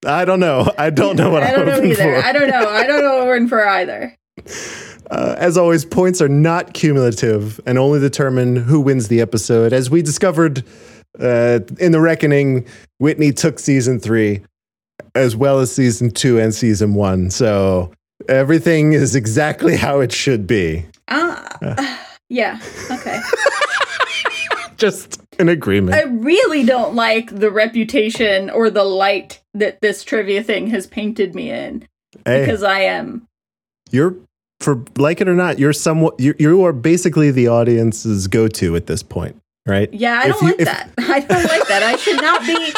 [0.05, 0.72] I don't know.
[0.78, 2.22] I don't know what I I'm don't know hoping either.
[2.22, 2.28] for.
[2.28, 2.70] I don't know.
[2.70, 4.16] I don't know what we're in for either.
[5.10, 9.72] Uh, as always, points are not cumulative and only determine who wins the episode.
[9.74, 10.64] As we discovered
[11.20, 12.66] uh, in the Reckoning,
[12.99, 14.41] Whitney took season three
[15.16, 17.30] as well as season two and season one.
[17.30, 17.91] So
[18.28, 20.86] everything is exactly how it should be.
[21.08, 21.97] Uh,
[22.30, 22.60] yeah.
[22.91, 23.20] Okay.
[24.78, 25.95] Just an agreement.
[25.95, 31.34] I really don't like the reputation or the light that this trivia thing has painted
[31.34, 31.88] me in
[32.26, 33.28] hey, because I am.
[33.89, 34.16] you're
[34.68, 38.76] for like it or not, you're somewhat you you are basically the audience's go to
[38.76, 39.88] at this point, right?
[39.93, 40.89] Yeah, I If don't you- like if- that.
[40.97, 41.84] I don't like that.
[41.84, 42.74] I should not be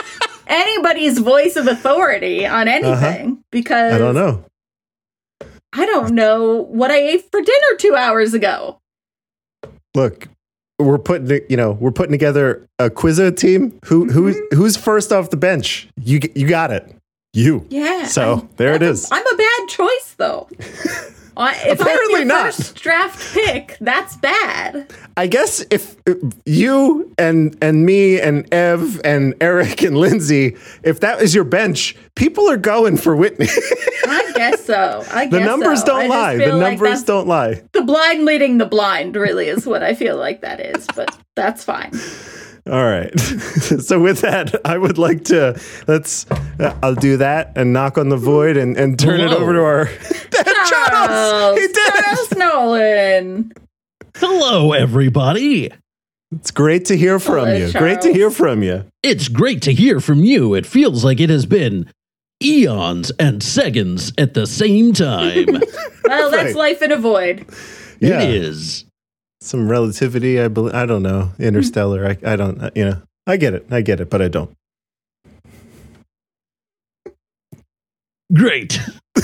[0.46, 3.96] anybody's voice of authority on anything because Uh-huh.
[3.96, 4.46] I don't know.
[5.74, 8.80] I don't know what I ate for dinner two hours ago.
[9.96, 10.28] look
[10.78, 14.58] we're putting you know we're putting together a quizzo team who who's Mm-hmm.
[14.58, 16.96] who's first off the bench you you got it
[17.34, 18.06] you Yeah.
[18.06, 19.10] So, I'm- there it is.
[19.12, 20.48] A, I'm a bad choice though.
[21.38, 22.48] If Apparently not.
[22.54, 24.92] first draft pick, that's bad.
[25.18, 25.96] i guess if
[26.46, 31.96] you and and me and ev and eric and lindsay if that is your bench
[32.16, 33.48] people are going for whitney
[34.06, 35.04] I guess so.
[35.12, 35.86] I guess the numbers so.
[35.88, 39.84] Don't lie the like numbers don't lie The blind leading the blind, really, is what
[39.84, 41.92] I feel like that is, but that's fine.
[42.70, 43.20] All right.
[43.20, 46.30] so with that, I would like to let's.
[46.32, 49.60] Uh, I'll do that and knock on the void and, and turn it over to
[49.60, 49.86] our
[50.70, 51.60] Charles.
[51.60, 51.94] He did.
[52.04, 53.52] Charles Nowlin.
[54.18, 55.72] Hello, everybody.
[56.32, 57.72] It's great to hear from Hello, you.
[57.74, 58.86] Great to hear from you.
[59.02, 60.54] It's great to hear from you.
[60.54, 61.90] It feels like it has been
[62.44, 65.62] eons and seconds at the same time.
[66.06, 66.72] Well, that's Right.
[66.72, 67.46] life in a void.
[68.00, 68.22] Yeah.
[68.22, 68.84] It is.
[69.42, 70.40] Some relativity.
[70.40, 70.74] I believe.
[70.76, 71.32] I don't know.
[71.40, 72.06] Interstellar.
[72.06, 72.18] I.
[72.34, 72.62] I don't.
[72.62, 73.02] uh, You know.
[73.28, 73.68] I get it.
[73.72, 74.52] I get it, but I don't.
[78.34, 78.80] Great.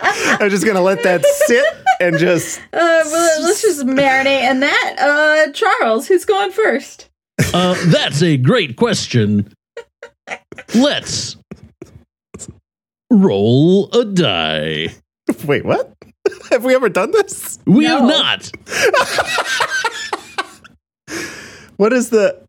[0.00, 1.64] I'm just gonna let that sit
[2.00, 2.60] and just.
[2.72, 4.96] Uh, well, let's just marinate in that.
[4.98, 7.08] Uh, Charles, who's going first?
[7.52, 9.52] Uh, that's a great question.
[10.74, 11.36] Let's
[13.10, 14.88] roll a die.
[15.44, 15.64] Wait.
[15.64, 15.92] What?
[16.50, 17.58] Have we ever done this?
[17.66, 17.98] We No.
[17.98, 18.50] have not.
[21.76, 22.44] What is the?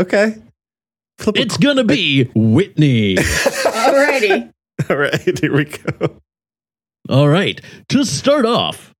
[0.00, 0.36] Okay.
[1.18, 3.16] Flip a It's gonna be Whitney.
[3.16, 4.50] Alrighty.
[4.90, 6.16] All right, here we go.
[7.10, 7.60] All right.
[7.90, 8.94] To start off,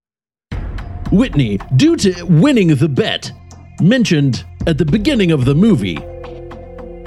[1.10, 3.32] Whitney, due to winning the bet
[3.80, 5.96] mentioned at the beginning of the movie,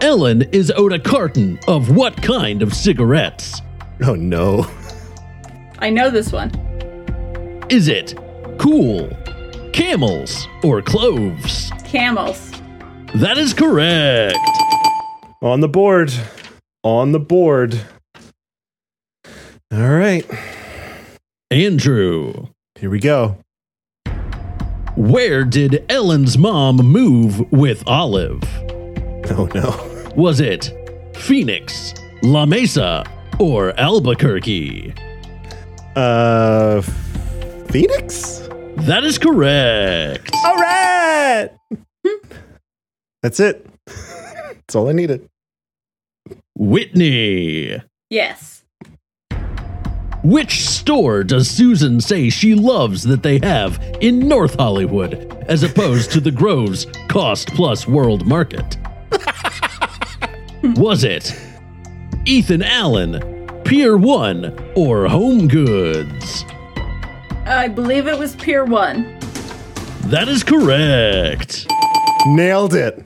[0.01, 3.61] Ellen is owed a carton of what kind of cigarettes?
[4.03, 4.65] Oh no.
[5.78, 6.51] I know this one.
[7.70, 8.15] Is it
[8.57, 9.09] cool,
[9.74, 11.72] camels, or cloves?
[11.86, 12.51] Camels.
[13.15, 14.38] That is correct.
[15.41, 16.11] On the board.
[16.84, 17.80] On the board.
[19.72, 20.26] All right.
[21.51, 22.47] Andrew,
[22.80, 23.38] Here we go.
[24.95, 28.41] where did Ellen's mom move with Olive?
[29.32, 30.11] Oh no.
[30.15, 30.72] Was it
[31.15, 31.93] Phoenix,
[32.24, 33.03] La Mesa,
[33.39, 34.93] or Albuquerque?
[35.95, 36.82] Uh
[37.72, 38.49] Phoenix?
[38.78, 40.32] That is correct.
[40.45, 41.49] All right.
[43.22, 43.65] That's it.
[43.86, 45.28] That's all I needed.
[46.55, 47.82] Whitney.
[48.09, 48.63] Yes.
[50.24, 55.13] Which store does Susan say she loves that they have in North Hollywood
[55.47, 58.78] as opposed to the Grove's Cost Plus World Market?
[60.76, 61.34] Was it
[62.26, 66.43] Ethan Allen, Pier 1, or Home Goods?
[67.49, 69.17] I believe it was Pier 1.
[70.07, 71.67] That is correct.
[72.27, 73.03] Nailed it.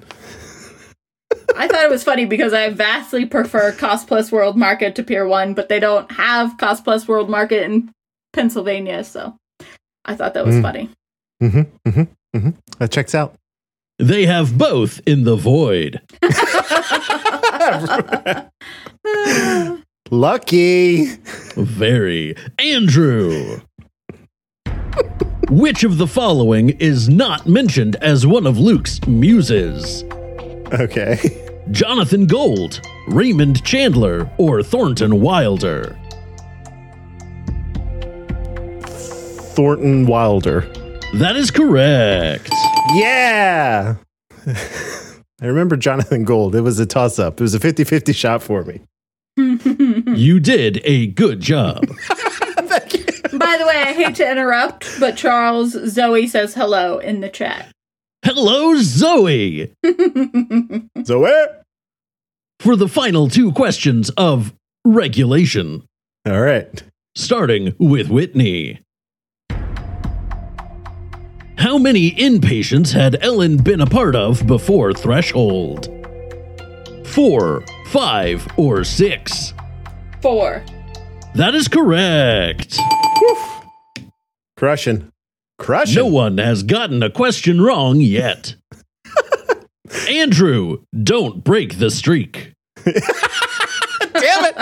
[1.55, 5.27] I thought it was funny because I vastly prefer Cost Plus World Market to Pier
[5.27, 7.91] 1, but they don't have Cost Plus World Market in
[8.33, 9.35] Pennsylvania, so
[10.05, 10.61] I thought that was Mm.
[10.61, 10.89] funny.
[11.41, 11.89] Mm-hmm.
[11.89, 12.37] Mm-hmm.
[12.37, 12.49] Mm-hmm.
[12.79, 13.35] That checks out.
[13.99, 16.01] They have both in the void.
[20.11, 21.05] Lucky.
[21.55, 22.35] Very.
[22.59, 23.61] Andrew.
[25.49, 30.03] Which of the following is not mentioned as one of Luke's muses?
[30.71, 31.17] Okay.
[31.71, 35.97] Jonathan Gold, Raymond Chandler, or Thornton Wilder?
[39.55, 40.61] Thornton Wilder.
[41.15, 42.49] That is correct.
[42.95, 43.95] Yeah.
[44.47, 46.55] I remember Jonathan Gold.
[46.55, 47.39] It was a toss up.
[47.39, 48.81] It was a 50 50 shot for me.
[49.37, 51.85] You did a good job.
[53.43, 57.71] By the way, I hate to interrupt, but Charles Zoe says hello in the chat.
[58.23, 59.73] Hello, Zoe.
[61.03, 61.61] So where?
[62.61, 64.53] For the final two questions of
[64.85, 65.83] regulation,
[66.25, 66.81] All right.
[67.15, 68.79] starting with Whitney.
[71.57, 75.89] How many inpatients had Ellen been a part of before Threshold?
[77.05, 79.53] Four, five, or six?
[80.21, 80.63] Four.
[81.36, 82.77] That is correct.
[84.55, 85.09] Crushing.
[85.57, 85.95] Crushing.
[85.95, 88.55] No one has gotten a question wrong yet.
[90.09, 92.53] Andrew, don't break the streak.
[92.86, 94.57] Damn it.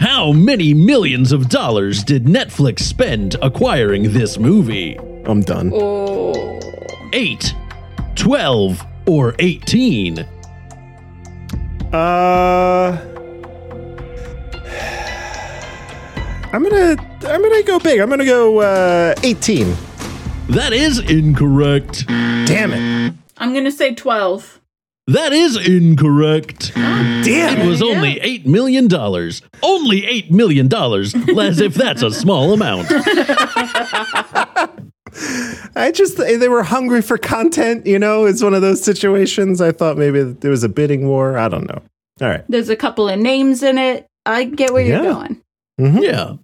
[0.00, 4.96] How many millions of dollars did Netflix spend acquiring this movie?
[5.26, 5.70] I'm done.
[5.74, 6.58] Oh.
[7.12, 7.54] 8,
[8.14, 10.20] 12, or 18?
[11.92, 13.09] Uh.
[16.52, 16.96] I'm gonna
[17.26, 18.00] I'm gonna go big.
[18.00, 19.74] I'm gonna go uh 18.
[20.48, 22.06] That is incorrect.
[22.08, 23.14] Damn it.
[23.38, 24.60] I'm going to say 12.
[25.06, 26.72] That is incorrect.
[26.74, 27.68] Damn It it.
[27.68, 28.92] was only $8 million.
[28.92, 30.66] Only $8 million,
[31.38, 32.88] as if that's a small amount.
[35.76, 39.60] I just they were hungry for content, you know, it's one of those situations.
[39.60, 41.38] I thought maybe there was a bidding war.
[41.38, 41.80] I don't know.
[42.20, 42.44] All right.
[42.48, 44.06] There's a couple of names in it.
[44.26, 45.40] I get where you're going.
[45.80, 46.02] Mhm.
[46.02, 46.34] Yeah.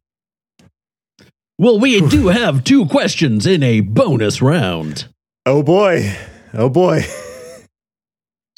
[1.59, 5.09] Well, we do have two questions in a bonus round.
[5.45, 6.14] Oh boy.
[6.55, 7.05] Oh boy.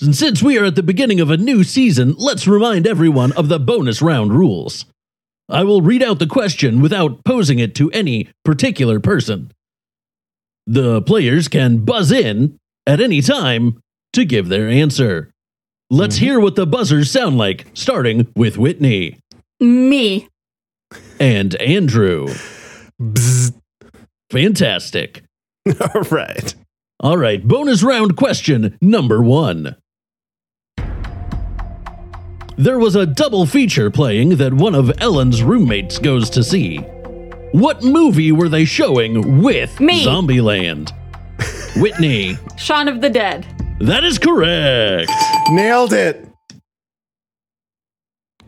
[0.00, 3.48] And since we are at the beginning of a new season, let's remind everyone of
[3.48, 4.84] the bonus round rules.
[5.48, 9.50] I will read out the question without posing it to any particular person.
[10.66, 13.80] The players can buzz in at any time
[14.12, 15.30] to give their answer.
[15.90, 19.18] Let's hear what the buzzers sound like, starting with Whitney
[19.58, 20.28] Me.
[21.20, 22.28] And Andrew.
[23.00, 23.54] Bzz.
[24.30, 25.22] Fantastic.
[25.94, 26.54] All right.
[27.00, 29.76] All right, bonus round question number one.
[32.56, 36.78] There was a double feature playing that one of Ellen's roommates goes to see.
[37.52, 40.04] What movie were they showing with Me.
[40.04, 40.92] Zombieland?
[41.76, 42.36] Whitney.
[42.56, 43.46] Shaun of the Dead.
[43.80, 45.10] That is correct.
[45.50, 46.28] Nailed it.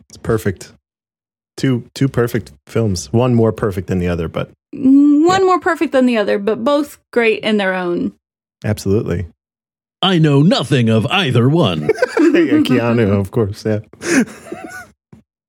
[0.09, 0.73] It's perfect.
[1.61, 3.13] Two two perfect films.
[3.13, 6.63] One more perfect than the other, but Mm, One more perfect than the other, but
[6.63, 8.13] both great in their own.
[8.65, 9.27] absolutely.
[10.01, 11.89] I know nothing of either one.
[12.21, 13.65] Yeah, Keanu, of course.
[13.65, 13.79] Yeah.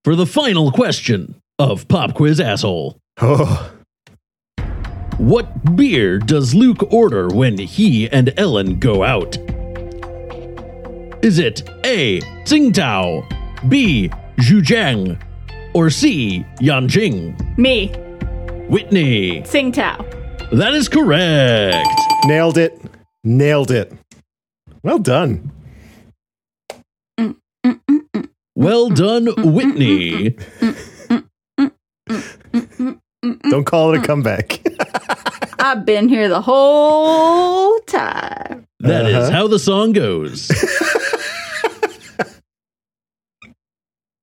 [0.05, 2.99] For the final question of Pop Quiz Asshole.
[3.21, 3.71] Oh,
[5.19, 9.37] What beer does Luke order when he and Ellen go out?
[11.25, 12.21] Is it A.
[12.45, 14.11] Tsingtao, B.
[14.39, 15.21] Zhujiang,
[15.75, 16.45] or C.
[16.61, 17.37] Yanjing?
[17.59, 17.89] Me.
[18.69, 19.43] Whitney.
[19.43, 20.51] Tsingtao.
[20.53, 21.89] That is correct.
[22.27, 22.81] nailed it.
[23.25, 23.93] Nailed it.
[24.83, 25.51] Well done.
[28.55, 30.37] Well done, Whitney.
[33.51, 34.61] Don't call it a comeback.
[35.59, 38.67] I've been here the whole time.
[38.81, 39.31] That is Uh-huh.
[39.31, 40.49] how the song goes.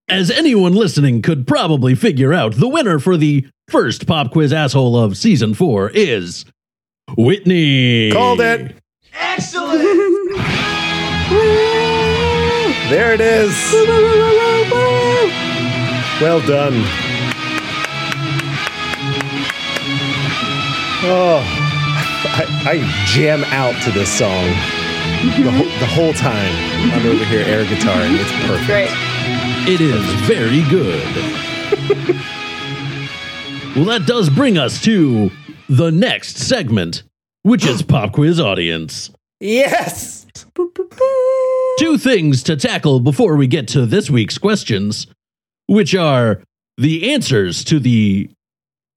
[0.09, 4.97] As anyone listening could probably figure out, the winner for the first pop quiz asshole
[4.97, 6.45] of season four is
[7.15, 8.11] Whitney.
[8.11, 8.75] Called it.
[9.13, 10.09] Excellent!
[12.89, 13.51] There it is.
[16.19, 16.73] Well done.
[21.05, 21.43] Oh,
[22.25, 24.43] I, I jam out to this song
[25.43, 26.51] the, whole, the whole time.
[26.93, 28.65] I'm over here air guitar, and It's perfect.
[28.65, 29.08] Great.
[29.71, 31.05] It is very good.
[33.75, 35.29] well, that does bring us to
[35.69, 37.03] the next segment,
[37.43, 39.11] which is Pop Quiz Audience.
[39.39, 40.25] Yes.
[41.77, 45.05] Two things to tackle before we get to this week's questions,
[45.67, 46.41] which are
[46.79, 48.27] the answers to the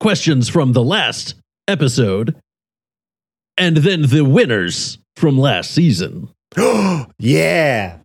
[0.00, 1.34] questions from the last
[1.68, 2.34] episode,
[3.58, 6.30] and then the winners from last season.
[7.18, 7.98] yeah.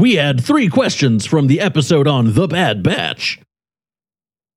[0.00, 3.38] We had three questions from the episode on The Bad Batch.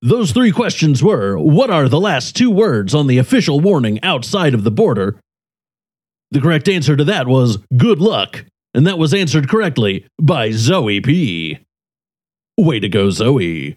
[0.02, 4.54] Those three questions were What are the last two words on the official warning outside
[4.54, 5.20] of the border?
[6.32, 11.02] The correct answer to that was Good luck, and that was answered correctly by Zoe
[11.02, 11.60] P.
[12.58, 13.76] Way to go, Zoe.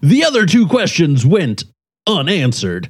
[0.00, 1.64] The other two questions went
[2.06, 2.88] unanswered.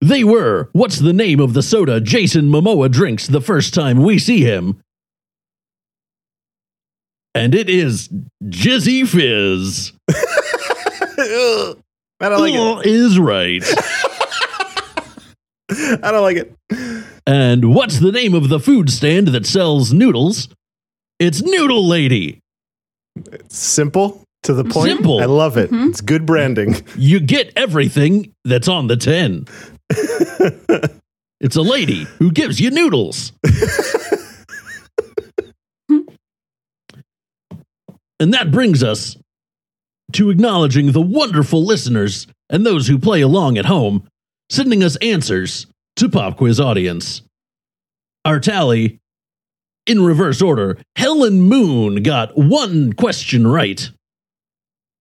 [0.00, 4.18] They were What's the name of the soda Jason Momoa drinks the first time we
[4.18, 4.82] see him?
[7.34, 8.08] And it is
[8.44, 9.92] Jizzy Fizz.
[12.20, 12.86] I don't like it.
[12.86, 13.62] Is right.
[15.70, 16.54] I don't like it.
[17.26, 20.48] And what's the name of the food stand that sells noodles?
[21.18, 22.40] It's Noodle Lady.
[23.16, 24.88] It's Simple to the point.
[24.88, 25.20] Simple.
[25.20, 25.70] I love it.
[25.70, 25.90] Mm-hmm.
[25.90, 26.84] It's good branding.
[26.96, 29.46] You get everything that's on the tin.
[31.40, 33.32] it's a lady who gives you noodles.
[38.22, 39.16] And that brings us
[40.12, 44.06] to acknowledging the wonderful listeners and those who play along at home,
[44.48, 45.66] sending us answers
[45.96, 47.22] to Pop Quiz Audience.
[48.24, 49.00] Our tally,
[49.88, 53.90] in reverse order, Helen Moon got one question right.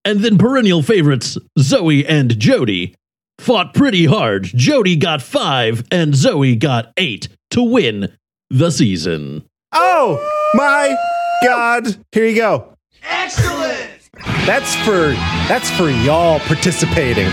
[0.03, 2.95] And then perennial favorites Zoe and Jody
[3.38, 4.45] fought pretty hard.
[4.45, 8.17] Jody got five and Zoe got eight to win
[8.49, 9.43] the season.
[9.72, 10.17] Oh
[10.55, 10.97] my
[11.43, 12.03] God.
[12.11, 12.72] Here you go.
[13.04, 14.10] Excellent!
[14.45, 15.12] That's for
[15.47, 17.30] that's for y'all participating.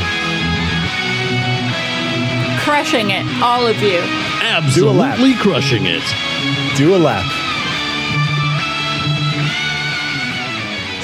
[2.61, 3.99] Crushing it, all of you.
[4.43, 6.03] Absolutely crushing it.
[6.77, 7.25] Do a lap.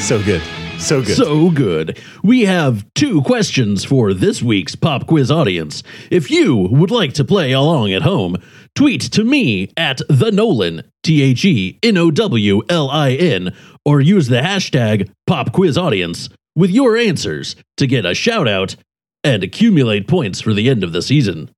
[0.00, 0.42] So good.
[0.78, 1.16] So good.
[1.16, 1.98] So good.
[2.22, 5.82] We have two questions for this week's pop quiz audience.
[6.10, 8.36] If you would like to play along at home,
[8.74, 13.54] tweet to me at the Nowlin, T H E N O W L I N,
[13.84, 18.76] or use the hashtag pop quiz audience with your answers to get a shout out
[19.22, 21.50] and accumulate points for the end of the season.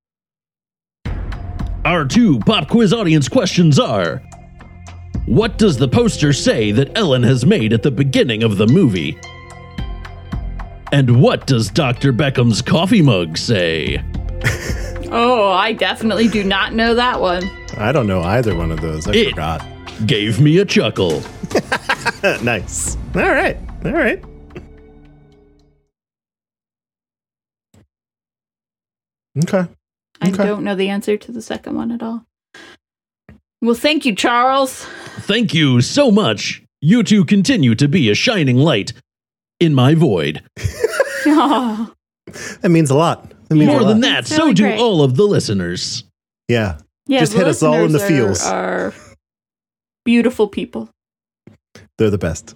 [1.84, 4.22] Our two pop quiz audience questions are
[5.26, 9.18] What does the poster say that Ellen has made at the beginning of the movie?
[10.92, 12.12] And what does Dr.
[12.12, 14.02] Beckham's coffee mug say?
[15.10, 17.48] Oh, I definitely do not know that one.
[17.76, 19.06] I don't know either one of those.
[19.06, 19.66] I It- forgot.
[20.06, 21.22] Gave me a chuckle.
[22.42, 22.96] nice.
[23.14, 23.56] All right.
[23.84, 24.22] All right.
[29.44, 29.66] Okay.
[30.20, 30.44] I Okay.
[30.44, 32.24] don't know the answer to the second one at all.
[33.60, 34.84] Well, thank you, Charles.
[35.20, 36.62] Thank you so much.
[36.80, 38.92] You two continue to be a shining light
[39.60, 40.42] in my void.
[41.26, 41.92] Oh,
[42.60, 43.32] That means a lot.
[43.48, 44.80] That means More a than that, That's so really do great.
[44.80, 46.04] all of the listeners.
[46.48, 46.78] Yeah.
[47.06, 48.08] yeah, Just hit us all in the listeners
[48.40, 48.46] feels.
[48.46, 48.94] Are, are
[50.04, 50.88] beautiful people.
[51.98, 52.54] They're the best.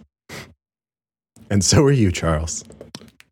[1.51, 2.65] And so are you, Charles.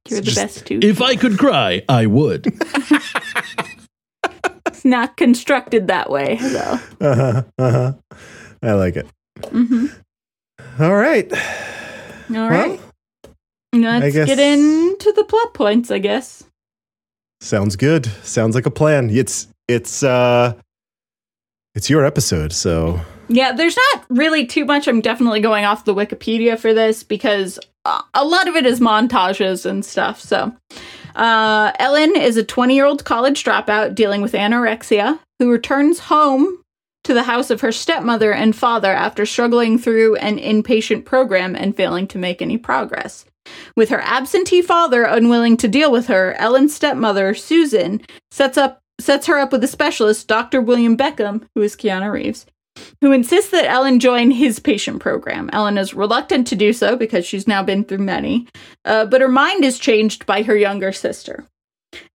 [0.08, 0.78] You're the just- best too.
[0.82, 2.46] If I could cry, I would.
[4.66, 6.78] it's not constructed that way, though.
[7.00, 7.42] Uh-huh.
[7.58, 7.92] Uh-huh.
[8.62, 9.06] I like it.
[9.50, 9.86] hmm
[10.80, 11.30] All right.
[12.30, 12.78] All right,
[13.72, 15.90] Well, let's guess- get into the plot points.
[15.90, 16.44] I guess.
[17.40, 18.06] Sounds good.
[18.22, 19.10] Sounds like a plan.
[19.10, 20.54] It's it's uh
[21.74, 24.88] it's your episode, so Yeah, there's not really too much.
[24.88, 27.58] I'm definitely going off the Wikipedia for this because
[28.14, 30.20] a lot of it is montages and stuff.
[30.20, 30.52] So,
[31.14, 36.62] uh, Ellen is a 20 year old college dropout dealing with anorexia who returns home
[37.04, 41.76] to the house of her stepmother and father after struggling through an inpatient program and
[41.76, 43.24] failing to make any progress.
[43.76, 49.26] With her absentee father unwilling to deal with her, Ellen's stepmother, Susan, sets up sets
[49.26, 50.60] her up with a specialist, Dr.
[50.60, 52.46] William Beckham, who is Keanu Reeves
[53.00, 55.50] who insists that Ellen join his patient program.
[55.52, 58.46] Ellen is reluctant to do so because she's now been through many,
[58.84, 61.44] uh, but her mind is changed by her younger sister.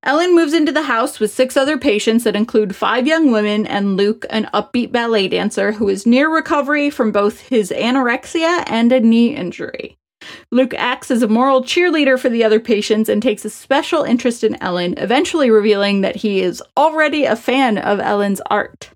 [0.04, 3.98] Ellen moves into the house with six other patients that include five young women and
[3.98, 9.00] Luke, an upbeat ballet dancer who is near recovery from both his anorexia and a
[9.00, 9.98] knee injury.
[10.52, 14.44] Luke acts as a moral cheerleader for the other patients and takes a special interest
[14.44, 18.90] in Ellen, eventually revealing that he is already a fan of Ellen's art.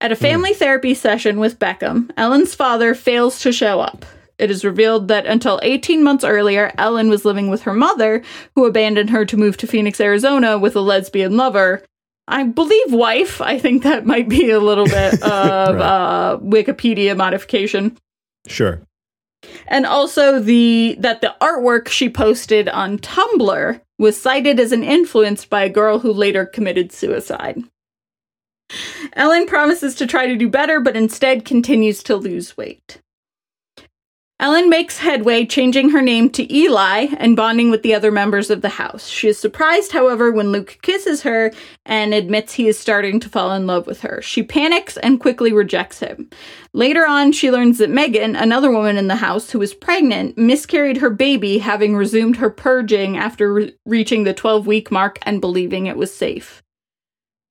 [0.00, 4.04] At a family therapy session with Beckham, Ellen's father fails to show up.
[4.36, 8.22] It is revealed that until 18 months earlier, Ellen was living with her mother,
[8.54, 11.82] who abandoned her to move to Phoenix, Arizona with a lesbian lover.
[12.26, 13.40] I believe wife.
[13.40, 15.80] I think that might be a little bit of Right.
[15.80, 17.96] uh, Wikipedia modification.
[18.48, 18.82] sure.
[19.66, 25.44] And also the that the artwork she posted on Tumblr was cited as an influence
[25.44, 27.62] by a girl who later committed suicide.
[29.12, 33.00] Ellen promises to try to do better, but instead continues to lose weight.
[34.44, 38.60] Ellen makes headway, changing her name to Eli and bonding with the other members of
[38.60, 39.08] the house.
[39.08, 41.50] She is surprised, however, when Luke kisses her
[41.86, 44.20] and admits he is starting to fall in love with her.
[44.20, 46.28] She panics and quickly rejects him.
[46.74, 50.98] Later on, she learns that Megan, another woman in the house who was pregnant, miscarried
[50.98, 55.86] her baby, having resumed her purging after re- reaching the 12 week mark and believing
[55.86, 56.62] it was safe.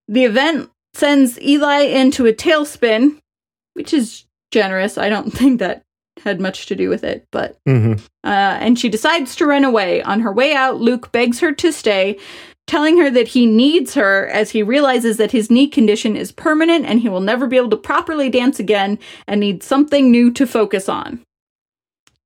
[0.07, 3.17] The event sends Eli into a tailspin,
[3.73, 4.99] which is generous.
[4.99, 5.81] I don't think that
[6.24, 7.93] had much to do with it, but hmm
[8.24, 10.01] uh, and she decides to run away.
[10.01, 12.17] On her way out, Luke begs her to stay,
[12.67, 16.86] telling her that he needs her as he realizes that his knee condition is permanent
[16.86, 18.97] and he will never be able to properly dance again
[19.28, 21.21] and needs something new to focus on.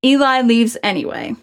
[0.06, 1.36] Eli leaves anyway.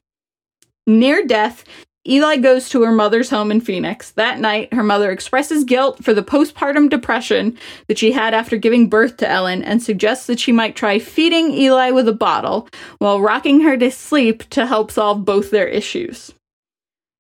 [0.87, 1.65] Near death,
[2.07, 4.11] Eli goes to her mother's home in Phoenix.
[4.11, 7.57] That night, her mother expresses guilt for the postpartum depression
[7.89, 11.51] that she had after giving birth to Ellen and suggests that she might try feeding
[11.51, 16.35] Eli with a bottle while rocking her to sleep to help solve both their issues.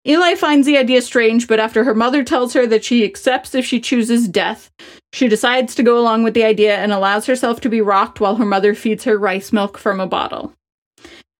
[0.05, 3.65] Eli finds the idea strange, but after her mother tells her that she accepts if
[3.65, 4.69] she chooses death,
[5.13, 8.35] she decides to go along with the idea and allows herself to be rocked while
[8.35, 10.53] her mother feeds her rice milk from a bottle.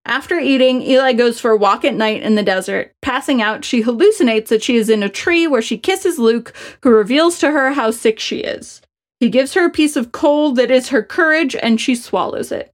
[0.06, 2.93] After eating, Eli goes for a walk at night in the desert.
[3.01, 6.89] Passing out, she hallucinates that she is in a tree where she kisses Luke, who
[6.89, 8.82] reveals to her how sick she is.
[9.22, 12.74] He gives her a piece of coal that is her courage, and she swallows it.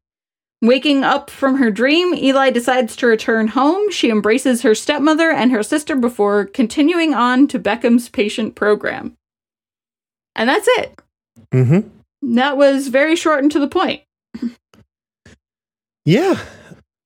[0.62, 3.92] Waking up from her dream, Eli decides to return home.
[3.92, 9.16] She embraces her stepmother and her sister before continuing on to Beckham's patient program.
[10.36, 11.00] And that's it.
[11.54, 12.36] Mm-hmm.
[12.36, 14.02] That was very short and to the point.
[16.04, 16.40] Yeah.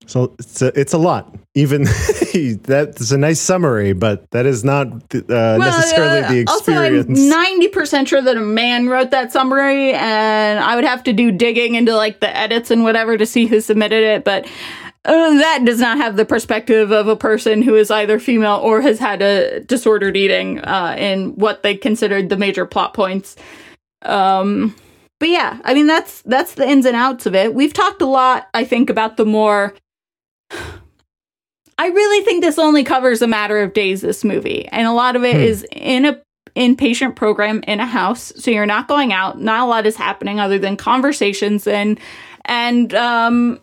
[0.06, 1.36] So it's a, it's a lot.
[1.56, 1.84] Even
[2.64, 7.08] that's a nice summary, but that is not uh, necessarily uh, the experience.
[7.08, 11.04] Also, I'm ninety percent sure that a man wrote that summary, and I would have
[11.04, 14.24] to do digging into like the edits and whatever to see who submitted it.
[14.24, 14.46] But
[15.06, 18.82] uh, that does not have the perspective of a person who is either female or
[18.82, 23.36] has had a disordered eating uh, in what they considered the major plot points.
[24.04, 24.76] Um,
[25.20, 27.54] but yeah, I mean that's that's the ins and outs of it.
[27.54, 29.74] We've talked a lot, I think, about the more.
[31.78, 34.02] I really think this only covers a matter of days.
[34.02, 35.42] This movie, and a lot of it Hmm.
[35.42, 36.22] is in a
[36.56, 39.42] inpatient program in a house, so you're not going out.
[39.42, 42.00] Not a lot is happening other than conversations and
[42.46, 43.60] and um,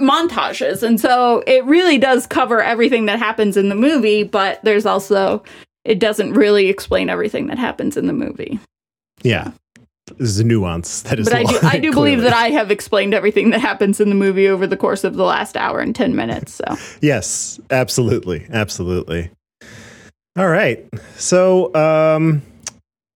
[0.00, 4.24] montages, and so it really does cover everything that happens in the movie.
[4.24, 5.42] But there's also
[5.84, 8.60] it doesn't really explain everything that happens in the movie.
[9.22, 9.52] Yeah.
[10.16, 13.14] There's a nuance that is But I do, I do believe that I have explained
[13.14, 16.16] everything that happens in the movie over the course of the last hour and 10
[16.16, 16.54] minutes.
[16.54, 18.46] So, Yes, absolutely.
[18.50, 19.30] Absolutely.
[20.36, 20.86] All right.
[21.16, 22.42] So, um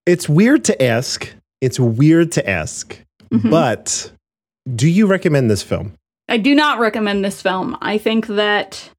[0.06, 1.32] it's weird to ask.
[1.60, 2.98] It's weird to ask.
[3.32, 3.50] Mhm.
[3.50, 4.10] But
[4.74, 5.92] do you recommend this film?
[6.28, 7.76] I do not recommend this film.
[7.80, 8.90] I think that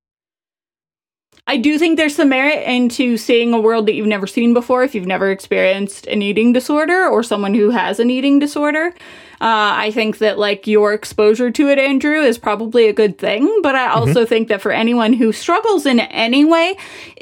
[1.45, 4.83] I do think there's some merit into seeing a world that you've never seen before
[4.83, 8.93] if you've never experienced an eating disorder or someone who has an eating disorder.
[9.41, 13.59] Uh, I think that like your exposure to it, Andrew, is probably a good thing.
[13.61, 16.77] But I also think that for anyone who struggles in any way,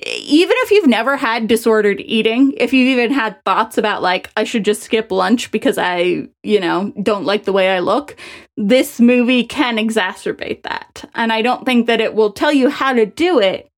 [0.05, 4.43] even if you've never had disordered eating, if you've even had thoughts about like I
[4.43, 8.15] should just skip lunch because I, you know, don't like the way I look,
[8.55, 11.09] this movie can exacerbate that.
[11.15, 13.70] And I don't think that it will tell you how to do it,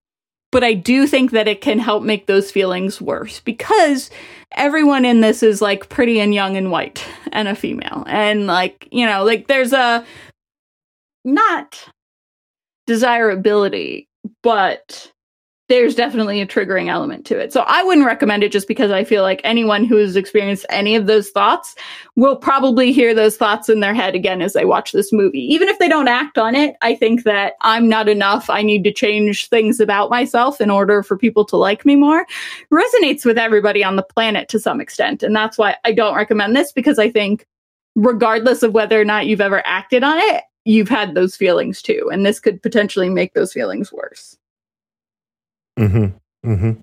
[0.53, 4.11] but I do think that it can help make those feelings worse because
[4.51, 8.03] everyone in this is like pretty and young and white and a female.
[8.07, 10.05] And like, you know, like there's a
[11.25, 11.89] not
[12.85, 14.07] desirability,
[14.43, 15.11] but
[15.69, 17.53] there's definitely a triggering element to it.
[17.53, 20.95] So I wouldn't recommend it just because I feel like anyone who has experienced any
[20.95, 21.75] of those thoughts
[22.15, 25.39] will probably hear those thoughts in their head again as they watch this movie.
[25.39, 28.49] Even if they don't act on it, I think that I'm not enough.
[28.49, 32.25] I need to change things about myself in order for people to like me more.
[32.71, 35.23] Resonates with everybody on the planet to some extent.
[35.23, 37.47] And that's why I don't recommend this because I think
[37.95, 42.09] regardless of whether or not you've ever acted on it, you've had those feelings too.
[42.11, 44.37] And this could potentially make those feelings worse.
[45.79, 46.49] Mm-hmm.
[46.49, 46.81] Mm-hmm.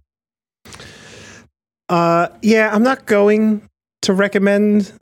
[1.88, 3.68] Uh, yeah, I'm not going
[4.03, 4.93] to recommend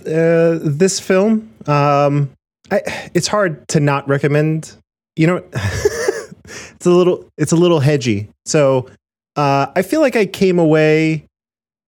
[0.00, 1.52] uh, this film.
[1.66, 2.30] Um,
[2.70, 4.76] I, it's hard to not recommend.
[5.16, 8.28] You know, it's a little it's a little hedgy.
[8.46, 8.88] So
[9.36, 11.26] uh, I feel like I came away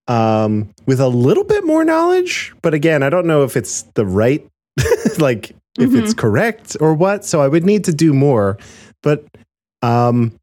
[0.09, 4.05] um, with a little bit more knowledge, but again, I don't know if it's the
[4.05, 4.47] right,
[5.19, 7.25] like if it's correct or what.
[7.25, 8.59] So I would need to do more.
[9.03, 9.25] But
[9.83, 10.39] um,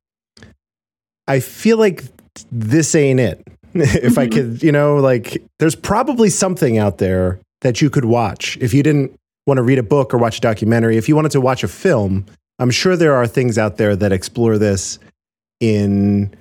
[1.28, 2.04] I feel like
[2.52, 3.46] this ain't it.
[3.74, 8.58] if I could, you know, like there's probably something out there that you could watch
[8.62, 9.14] if you didn't
[9.46, 10.98] want to read a book or watch a documentary.
[10.98, 12.26] If you wanted to watch a film,
[12.60, 15.00] I'm sure there are things out there that explore this
[15.60, 16.36] in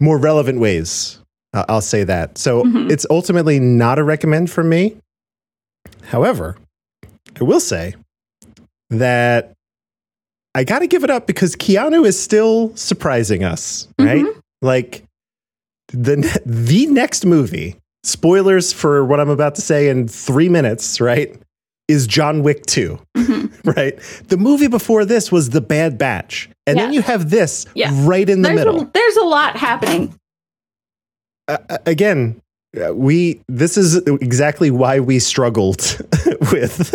[0.00, 1.18] more relevant ways.
[1.52, 2.36] Uh, I'll say that.
[2.38, 2.90] So Mhm.
[2.90, 4.96] it's ultimately not a recommend for me.
[6.06, 6.56] However,
[7.40, 7.94] I will say
[8.90, 9.53] that
[10.54, 14.24] I got to give it up because Keanu is still surprising us, right?
[14.62, 15.04] Like
[15.88, 16.16] the
[16.46, 21.36] the next movie, spoilers for what I'm about to say in 3 minutes, right?
[21.88, 22.98] Is John Wick 2,
[23.64, 23.98] right?
[24.28, 26.48] The movie before this was The Bad Batch.
[26.66, 27.90] And then you have this Yeah.
[28.06, 30.14] right in the There's middle a, there's a lot happening.
[31.48, 32.40] uh, again,
[32.92, 36.00] we this is exactly why we struggled
[36.52, 36.94] with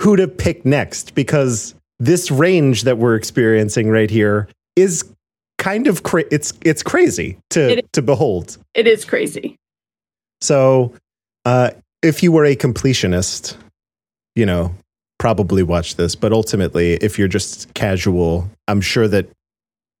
[0.00, 5.04] who to pick next because this range that we're experiencing right here is
[5.58, 8.58] kind of cra- it's it's crazy to It- to behold.
[8.74, 9.56] It is crazy.
[10.40, 10.92] So,
[11.44, 11.70] uh,
[12.02, 13.56] if you were a completionist,
[14.34, 14.74] you know,
[15.18, 16.14] probably watch this.
[16.14, 19.28] But ultimately, if you're just casual, I'm sure that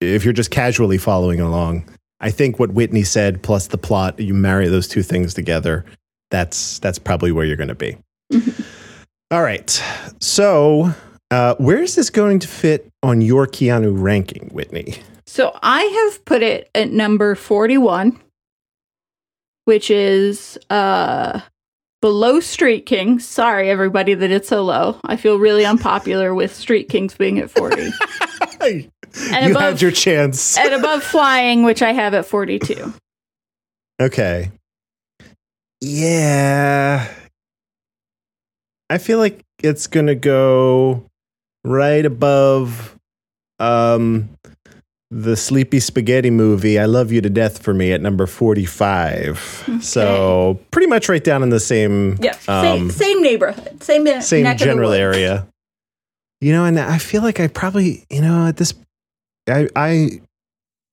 [0.02, 1.84] if you're just casually following along,
[2.20, 5.86] I think what Whitney said plus the plot, you marry those two things together,
[6.30, 7.96] that's that's probably where you're going to be.
[9.30, 9.82] All right.
[10.20, 10.94] So,
[11.30, 14.94] uh, where is this going to fit on your Keanu ranking, Whitney?
[15.26, 18.18] So I have put it at number 41,
[19.64, 21.40] which is uh
[22.00, 23.18] below Street King.
[23.18, 25.00] Sorry everybody that it's so low.
[25.04, 27.82] I feel really unpopular with Street Kings being at 40.
[28.62, 30.56] you above- had your chance.
[30.56, 32.92] and above Flying, which I have at 42.
[34.00, 34.52] Okay.
[35.80, 37.08] Yeah.
[38.88, 41.04] I feel like it's going to go
[41.66, 42.96] right above
[43.58, 44.28] um
[45.10, 49.78] the Sleepy Spaghetti movie I Love You to Death for me at number 45.
[49.80, 54.42] So, pretty much right down in the same Yeah, um, same, same neighborhood, same same
[54.42, 55.46] neck of the general area.
[56.40, 58.74] you know, and I feel like I probably, you know, at this,
[59.48, 60.20] I, I,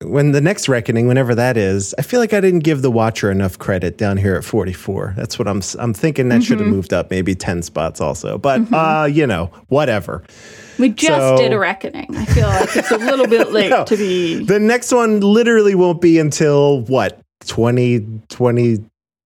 [0.04, 3.32] when the next reckoning, whenever that is, I feel like I didn't give the Watcher
[3.32, 5.16] enough credit down here at 44.
[5.18, 6.30] That's what I'm, I'm thinking.
[6.30, 8.38] That should have moved up maybe 10 spots also.
[8.38, 10.24] But uh, you know, whatever.
[10.80, 12.08] We just So- did a reckoning.
[12.16, 13.84] I feel like it's a little bit late No.
[13.86, 14.44] to be.
[14.44, 18.84] The next one literally won't be until what 2020,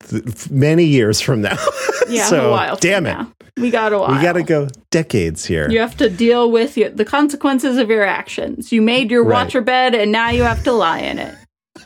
[0.10, 1.58] th- many years from now.
[2.10, 2.78] Yeah, so a while.
[2.78, 3.30] damn it, now.
[3.58, 4.16] We got a while.
[4.16, 5.70] we got to go decades here.
[5.70, 8.72] You have to deal with your, the consequences of your actions.
[8.72, 9.44] You made your Right.
[9.44, 11.36] watcher bed, and now you have to lie in it.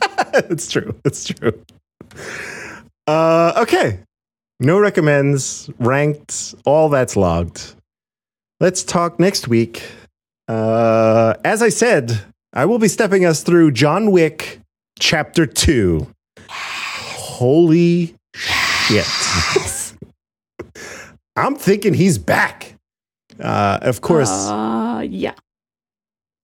[0.48, 0.94] it's true.
[1.04, 1.60] It's true.
[3.08, 3.98] Uh, okay.
[4.60, 7.74] No recommends, ranked, all that's logged.
[8.62, 9.82] Let's talk next week.
[10.46, 12.20] Uh, as I said,
[12.52, 14.60] I will be stepping us through John Wick
[15.00, 16.06] Chapter 2.
[16.48, 19.04] Holy shit.
[21.34, 22.76] I'm thinking he's back.
[23.40, 25.34] Uh, of course, Uh, yeah.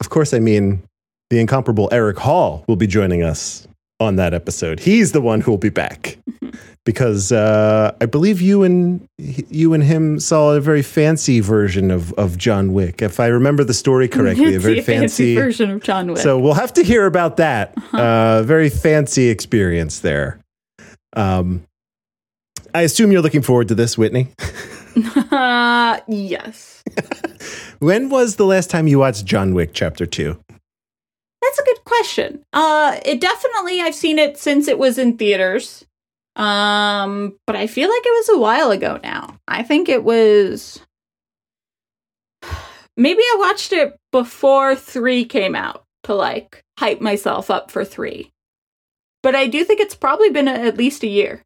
[0.00, 0.82] of course, I mean
[1.30, 3.67] the incomparable Eric Hall will be joining us
[4.00, 4.80] on that episode.
[4.80, 6.18] He's the one who will be back
[6.84, 12.12] because uh, I believe you and you and him saw a very fancy version of
[12.14, 14.54] of John Wick, if I remember the story correctly.
[14.54, 15.34] A very See fancy.
[15.34, 16.18] version of John Wick.
[16.18, 17.74] so we'll have to hear about that.
[17.92, 20.38] Uh, very fancy experience there.
[21.14, 21.64] Um,
[22.74, 24.28] I assume you're looking forward to this, Whitney.
[25.30, 26.82] uh, yes.
[27.78, 30.38] When was the last time you watched John Wick Chapter Two?
[31.40, 32.44] That's a good question.
[32.52, 35.84] Uh, it definitely I've seen it since it was in theaters.
[36.36, 39.38] Um, but I feel like it was a while ago now.
[39.48, 40.80] I think it was
[42.96, 48.30] maybe I watched it before 3 came out to like hype myself up for 3.
[49.22, 51.42] But I do think it's probably been a, at least a year.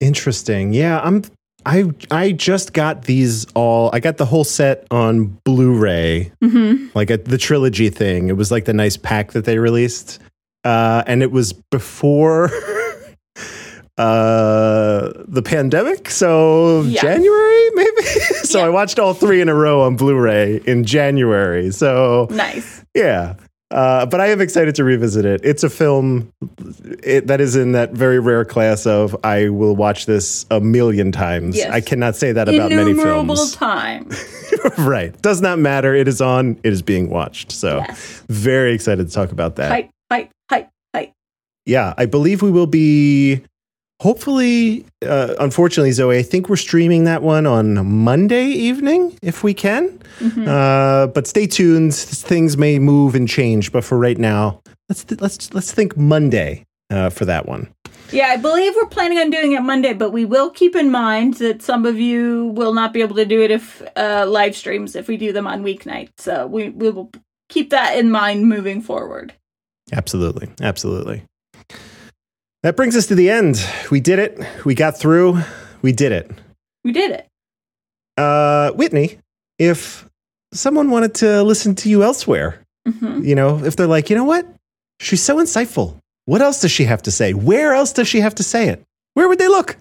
[0.00, 0.72] Interesting.
[0.72, 1.22] Yeah, I'm
[1.66, 6.94] I I just got these all I got the whole set on Blu-ray, Mhm.
[6.94, 8.28] like a, the trilogy thing.
[8.28, 10.20] It was like the nice pack that they released.
[10.64, 12.50] Uh and it was before
[13.98, 17.02] uh the pandemic, so Yeah.
[17.02, 18.02] January maybe.
[18.44, 18.66] so Yeah.
[18.66, 21.70] I watched all 3 in a row on Blu-ray in January.
[21.72, 22.84] So Nice.
[22.94, 23.34] yeah.
[23.72, 25.40] Uh, but I am excited to revisit it.
[25.42, 26.32] It's a film
[27.02, 31.10] it, that is in that very rare class of I will watch this a million
[31.10, 31.56] times.
[31.56, 31.72] Yes.
[31.72, 33.00] I cannot say that about many films.
[33.00, 33.56] Innumerable films.
[33.56, 34.10] time.
[34.78, 35.20] right.
[35.20, 35.94] Does not matter.
[35.94, 36.60] It is on.
[36.62, 37.50] It is being watched.
[37.50, 38.22] So Yes.
[38.28, 39.70] very excited to talk about that.
[39.70, 41.12] Hype, hype, hype, hype.
[41.64, 43.42] Yeah, I believe we will be.
[44.00, 49.54] Hopefully, uh, unfortunately, Zoe, I think we're streaming that one on Monday evening if we
[49.54, 49.98] can.
[50.20, 50.46] Mm-hmm.
[50.46, 53.72] Uh, but stay tuned; things may move and change.
[53.72, 54.60] But for right now,
[54.90, 57.72] let's th- let's let's think Monday uh, for that one.
[58.12, 61.34] Yeah, I believe we're planning on doing it Monday, but we will keep in mind
[61.34, 64.94] that some of you will not be able to do it if uh, live streams
[64.94, 67.10] if we do them on weeknights So we, we will
[67.48, 69.34] keep that in mind moving forward.
[69.92, 71.24] Absolutely, absolutely.
[72.62, 73.64] That brings us to the end.
[73.90, 74.38] We did it.
[74.64, 75.40] We got through.
[75.82, 76.30] We did it.
[76.84, 77.28] We did it.
[78.16, 79.18] Uh, Whitney,
[79.58, 80.08] if
[80.52, 84.24] someone wanted to listen to you elsewhere, hmm you know, if they're like, you know
[84.24, 84.46] what?
[85.00, 85.98] She's so insightful.
[86.24, 87.34] What else does she have to say?
[87.34, 88.82] Where else does she have to say it?
[89.14, 89.76] Where would they look?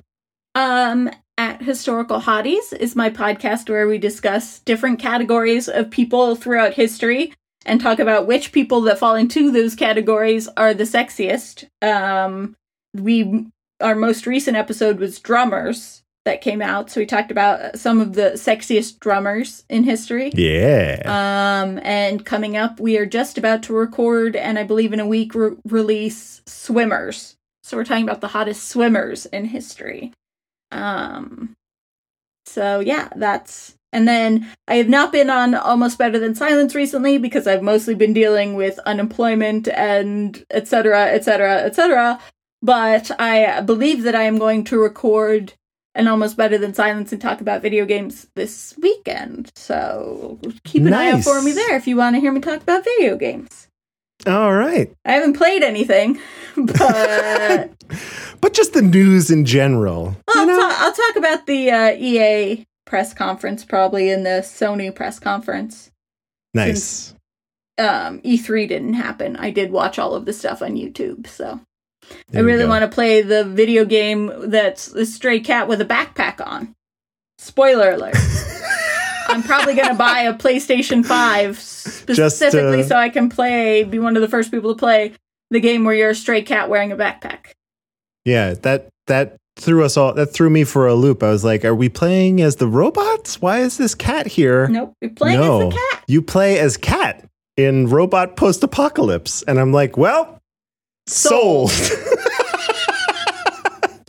[0.53, 6.73] Um, at Historical Hotties is my podcast where we discuss different categories of people throughout
[6.73, 7.33] history
[7.65, 11.65] and talk about which people that fall into those categories are the sexiest.
[11.81, 12.55] Um,
[12.99, 13.47] we
[13.81, 18.13] our most recent episode was drummers that came out, so we talked about some of
[18.13, 20.31] the sexiest drummers in history.
[20.33, 21.01] Yeah.
[21.05, 25.05] Um, and coming up, we are just about to record, and I believe in a
[25.05, 27.35] week re- release swimmers.
[27.63, 30.13] So we're talking about the hottest swimmers in history.
[30.71, 31.53] Um,
[32.45, 33.75] so yeah, that's.
[33.93, 37.95] And then I have not been on Almost Better Than Silence recently because I've mostly
[37.95, 42.19] been dealing with unemployment and et cetera, et cetera, et cetera.
[42.65, 45.53] But I believe that I am going to record
[45.93, 49.51] an Almost Better Than Silence and talk about video games this weekend.
[49.55, 52.63] So keep an eye out for me there if you want to hear me talk
[52.63, 53.67] about video games.
[54.25, 54.91] All right.
[55.05, 56.19] I haven't played anything,
[56.57, 57.69] but
[58.41, 60.15] But just the news in general.
[60.27, 60.49] Well.
[60.49, 65.19] I'll, ta- I'll talk about the uh, EA press conference probably in the Sony press
[65.19, 65.91] conference.
[66.55, 67.13] nice.
[67.77, 69.35] Um, E3 didn't happen.
[69.35, 71.59] I did watch all of the stuff on YouTube, so
[72.29, 75.85] There I really want to play the video game that's the stray cat with a
[75.85, 76.73] backpack on.
[77.37, 78.15] Spoiler alert.
[79.27, 83.99] I'm probably going to buy a PlayStation 5 specifically uh, so I can play, be
[83.99, 85.13] one of the first people to play
[85.51, 87.51] the game where you're a stray cat wearing a backpack.
[88.23, 91.23] Yeah, that that threw us all that threw me for a loop.
[91.23, 93.41] I was like, are we playing as the robots?
[93.41, 94.67] Why is this cat here?
[94.67, 96.03] Nope, you're playing no, as the cat.
[96.07, 97.27] you play as cat
[97.57, 99.43] in Robot Post Apocalypse.
[99.43, 100.41] And I'm like, well,
[101.07, 101.71] sold.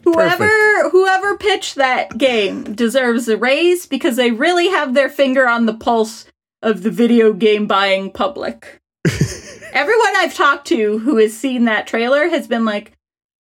[0.05, 5.66] Whoever whoever pitched that game deserves a raise because they really have their finger on
[5.66, 6.27] the pulse
[6.62, 8.81] of the video game buying public.
[9.73, 12.93] Everyone I've talked to who has seen that trailer has been like,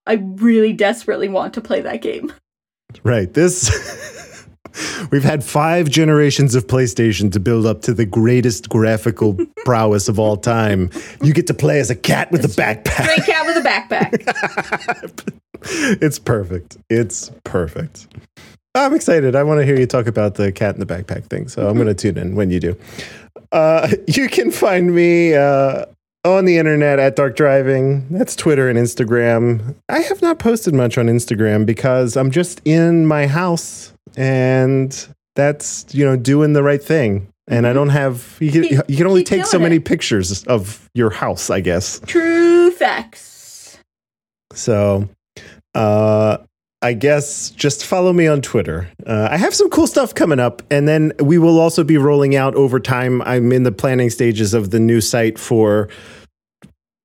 [0.06, 2.32] I really desperately want to play that game.
[3.02, 3.32] right.
[3.32, 4.30] This.
[5.10, 10.18] We've had five generations of PlayStation to build up to the greatest graphical prowess of
[10.18, 10.90] all time.
[11.22, 13.04] You get to play as a cat with a backpack.
[13.04, 15.40] Great cat with a backpack.
[16.02, 16.76] it's perfect.
[16.90, 18.08] It's perfect.
[18.74, 19.36] I'm excited.
[19.36, 21.46] I want to hear you talk about the cat in the backpack thing.
[21.48, 22.76] So I'm going to tune in when you do.
[23.52, 25.84] Uh, you can find me uh,
[26.24, 28.08] on the internet at Dark Driving.
[28.10, 29.76] That's Twitter and Instagram.
[29.88, 35.86] I have not posted much on Instagram because I'm just in my house and that's,
[35.94, 37.28] you know, doing the right thing.
[37.46, 39.84] And I don't have, you can, you can only keep take so many it.
[39.84, 42.00] pictures of your house, I guess.
[42.06, 43.78] True facts.
[44.52, 45.08] So,
[45.74, 46.38] uh,
[46.80, 48.90] I guess just follow me on Twitter.
[49.06, 52.36] Uh, I have some cool stuff coming up, and then we will also be rolling
[52.36, 53.22] out over time.
[53.22, 55.88] I'm in the planning stages of the new site for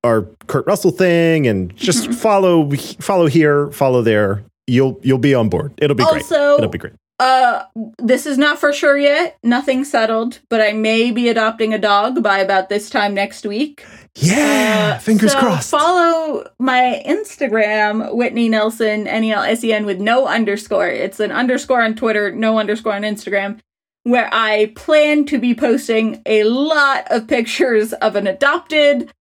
[0.04, 2.70] our Kurt Russell thing, and just follow
[3.00, 4.44] follow here, follow there.
[4.66, 5.72] You'll you'll be on board.
[5.78, 6.30] It'll be great.
[6.30, 6.92] It'll be great.
[7.20, 7.66] Uh,
[7.98, 9.36] this is not for sure yet.
[9.42, 13.84] Nothing settled, but I may be adopting a dog by about this time next week.
[14.16, 15.70] Yeah, Uh, fingers so crossed.
[15.70, 20.88] Follow my Instagram, Whitney Nelsen, N E L S E N with no underscore.
[20.88, 23.58] It's an underscore on Twitter, no underscore on Instagram,
[24.04, 29.12] where I plan to be posting a lot of pictures of an adopted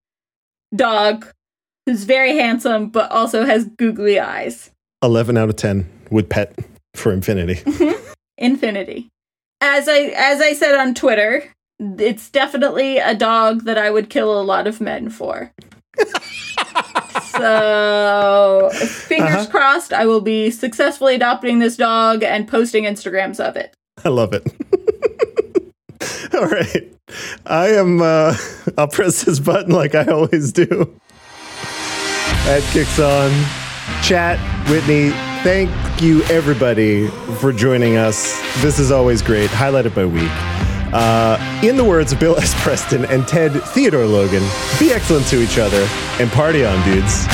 [0.73, 1.27] dog
[1.85, 4.71] who's very handsome but also has googly eyes.
[5.03, 6.55] Eleven out of ten would pet
[6.99, 7.61] for infinity.
[8.38, 9.09] Infinity.
[9.61, 11.43] As I as I said on Twitter,
[11.80, 15.51] it's definitely a dog that I would kill a lot of men for.
[17.21, 19.47] so fingers Uh-huh.
[19.49, 23.73] crossed I will be successfully adopting this dog and posting Instagrams of it.
[24.05, 24.43] I love it.
[26.34, 26.93] All right.
[27.45, 28.35] I am, uh,
[28.77, 30.67] I'll press this button like I always do.
[32.45, 33.31] That kicks on.
[34.03, 34.39] Chat,
[34.69, 35.11] Whitney,
[35.44, 37.07] thank you everybody
[37.40, 38.40] for joining us.
[38.61, 39.49] This is always great.
[39.49, 40.30] Highlighted by week.
[40.91, 42.53] Uh, in the words of Bill S.
[42.61, 44.44] Preston and Ted Theodore Logan,
[44.80, 45.88] be excellent to each other
[46.20, 47.26] and party on, dudes.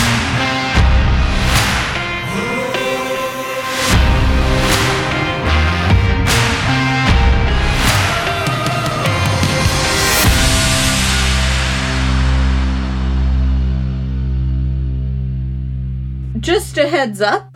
[16.40, 17.55] Just a heads up.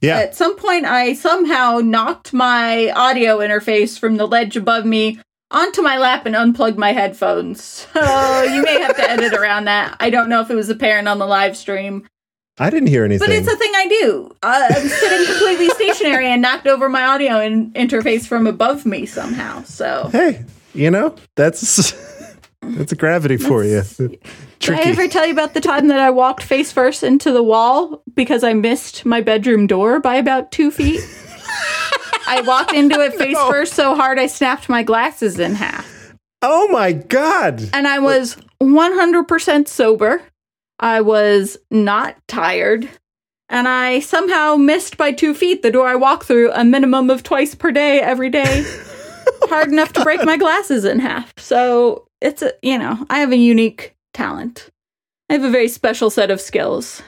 [0.00, 0.18] Yeah.
[0.18, 5.18] At some point I somehow knocked my audio interface from the ledge above me
[5.50, 7.86] onto my lap and unplugged my headphones.
[7.94, 9.96] So you may have to edit around that.
[10.00, 12.06] I don't know if it was apparent on the live stream.
[12.60, 13.26] I didn't hear anything.
[13.26, 14.34] But it's a thing I do.
[14.42, 19.06] Uh, I'm sitting completely stationary and knocked over my audio in- interface from above me
[19.06, 19.62] somehow.
[19.62, 20.44] So, hey,
[20.74, 21.92] you know, that's
[22.62, 23.82] that's a gravity for you.
[24.58, 27.42] did I ever tell you about the time that I walked face first into the
[27.42, 31.00] wall because I missed my bedroom door by about two feet?
[32.26, 33.50] I walked into it face No.
[33.50, 36.14] first so hard I snapped my glasses in half.
[36.42, 37.62] oh my god.
[37.72, 40.22] And I was 100% sober.
[40.78, 42.88] I was not tired.
[43.48, 47.22] And I somehow missed by two feet the door I walk through a minimum of
[47.22, 48.64] twice per day every day.
[49.42, 51.32] Oh hard enough to break my glasses in half.
[51.36, 54.68] So it's a, you know, I have a unique talent.
[55.30, 57.02] I have a very special set of skills.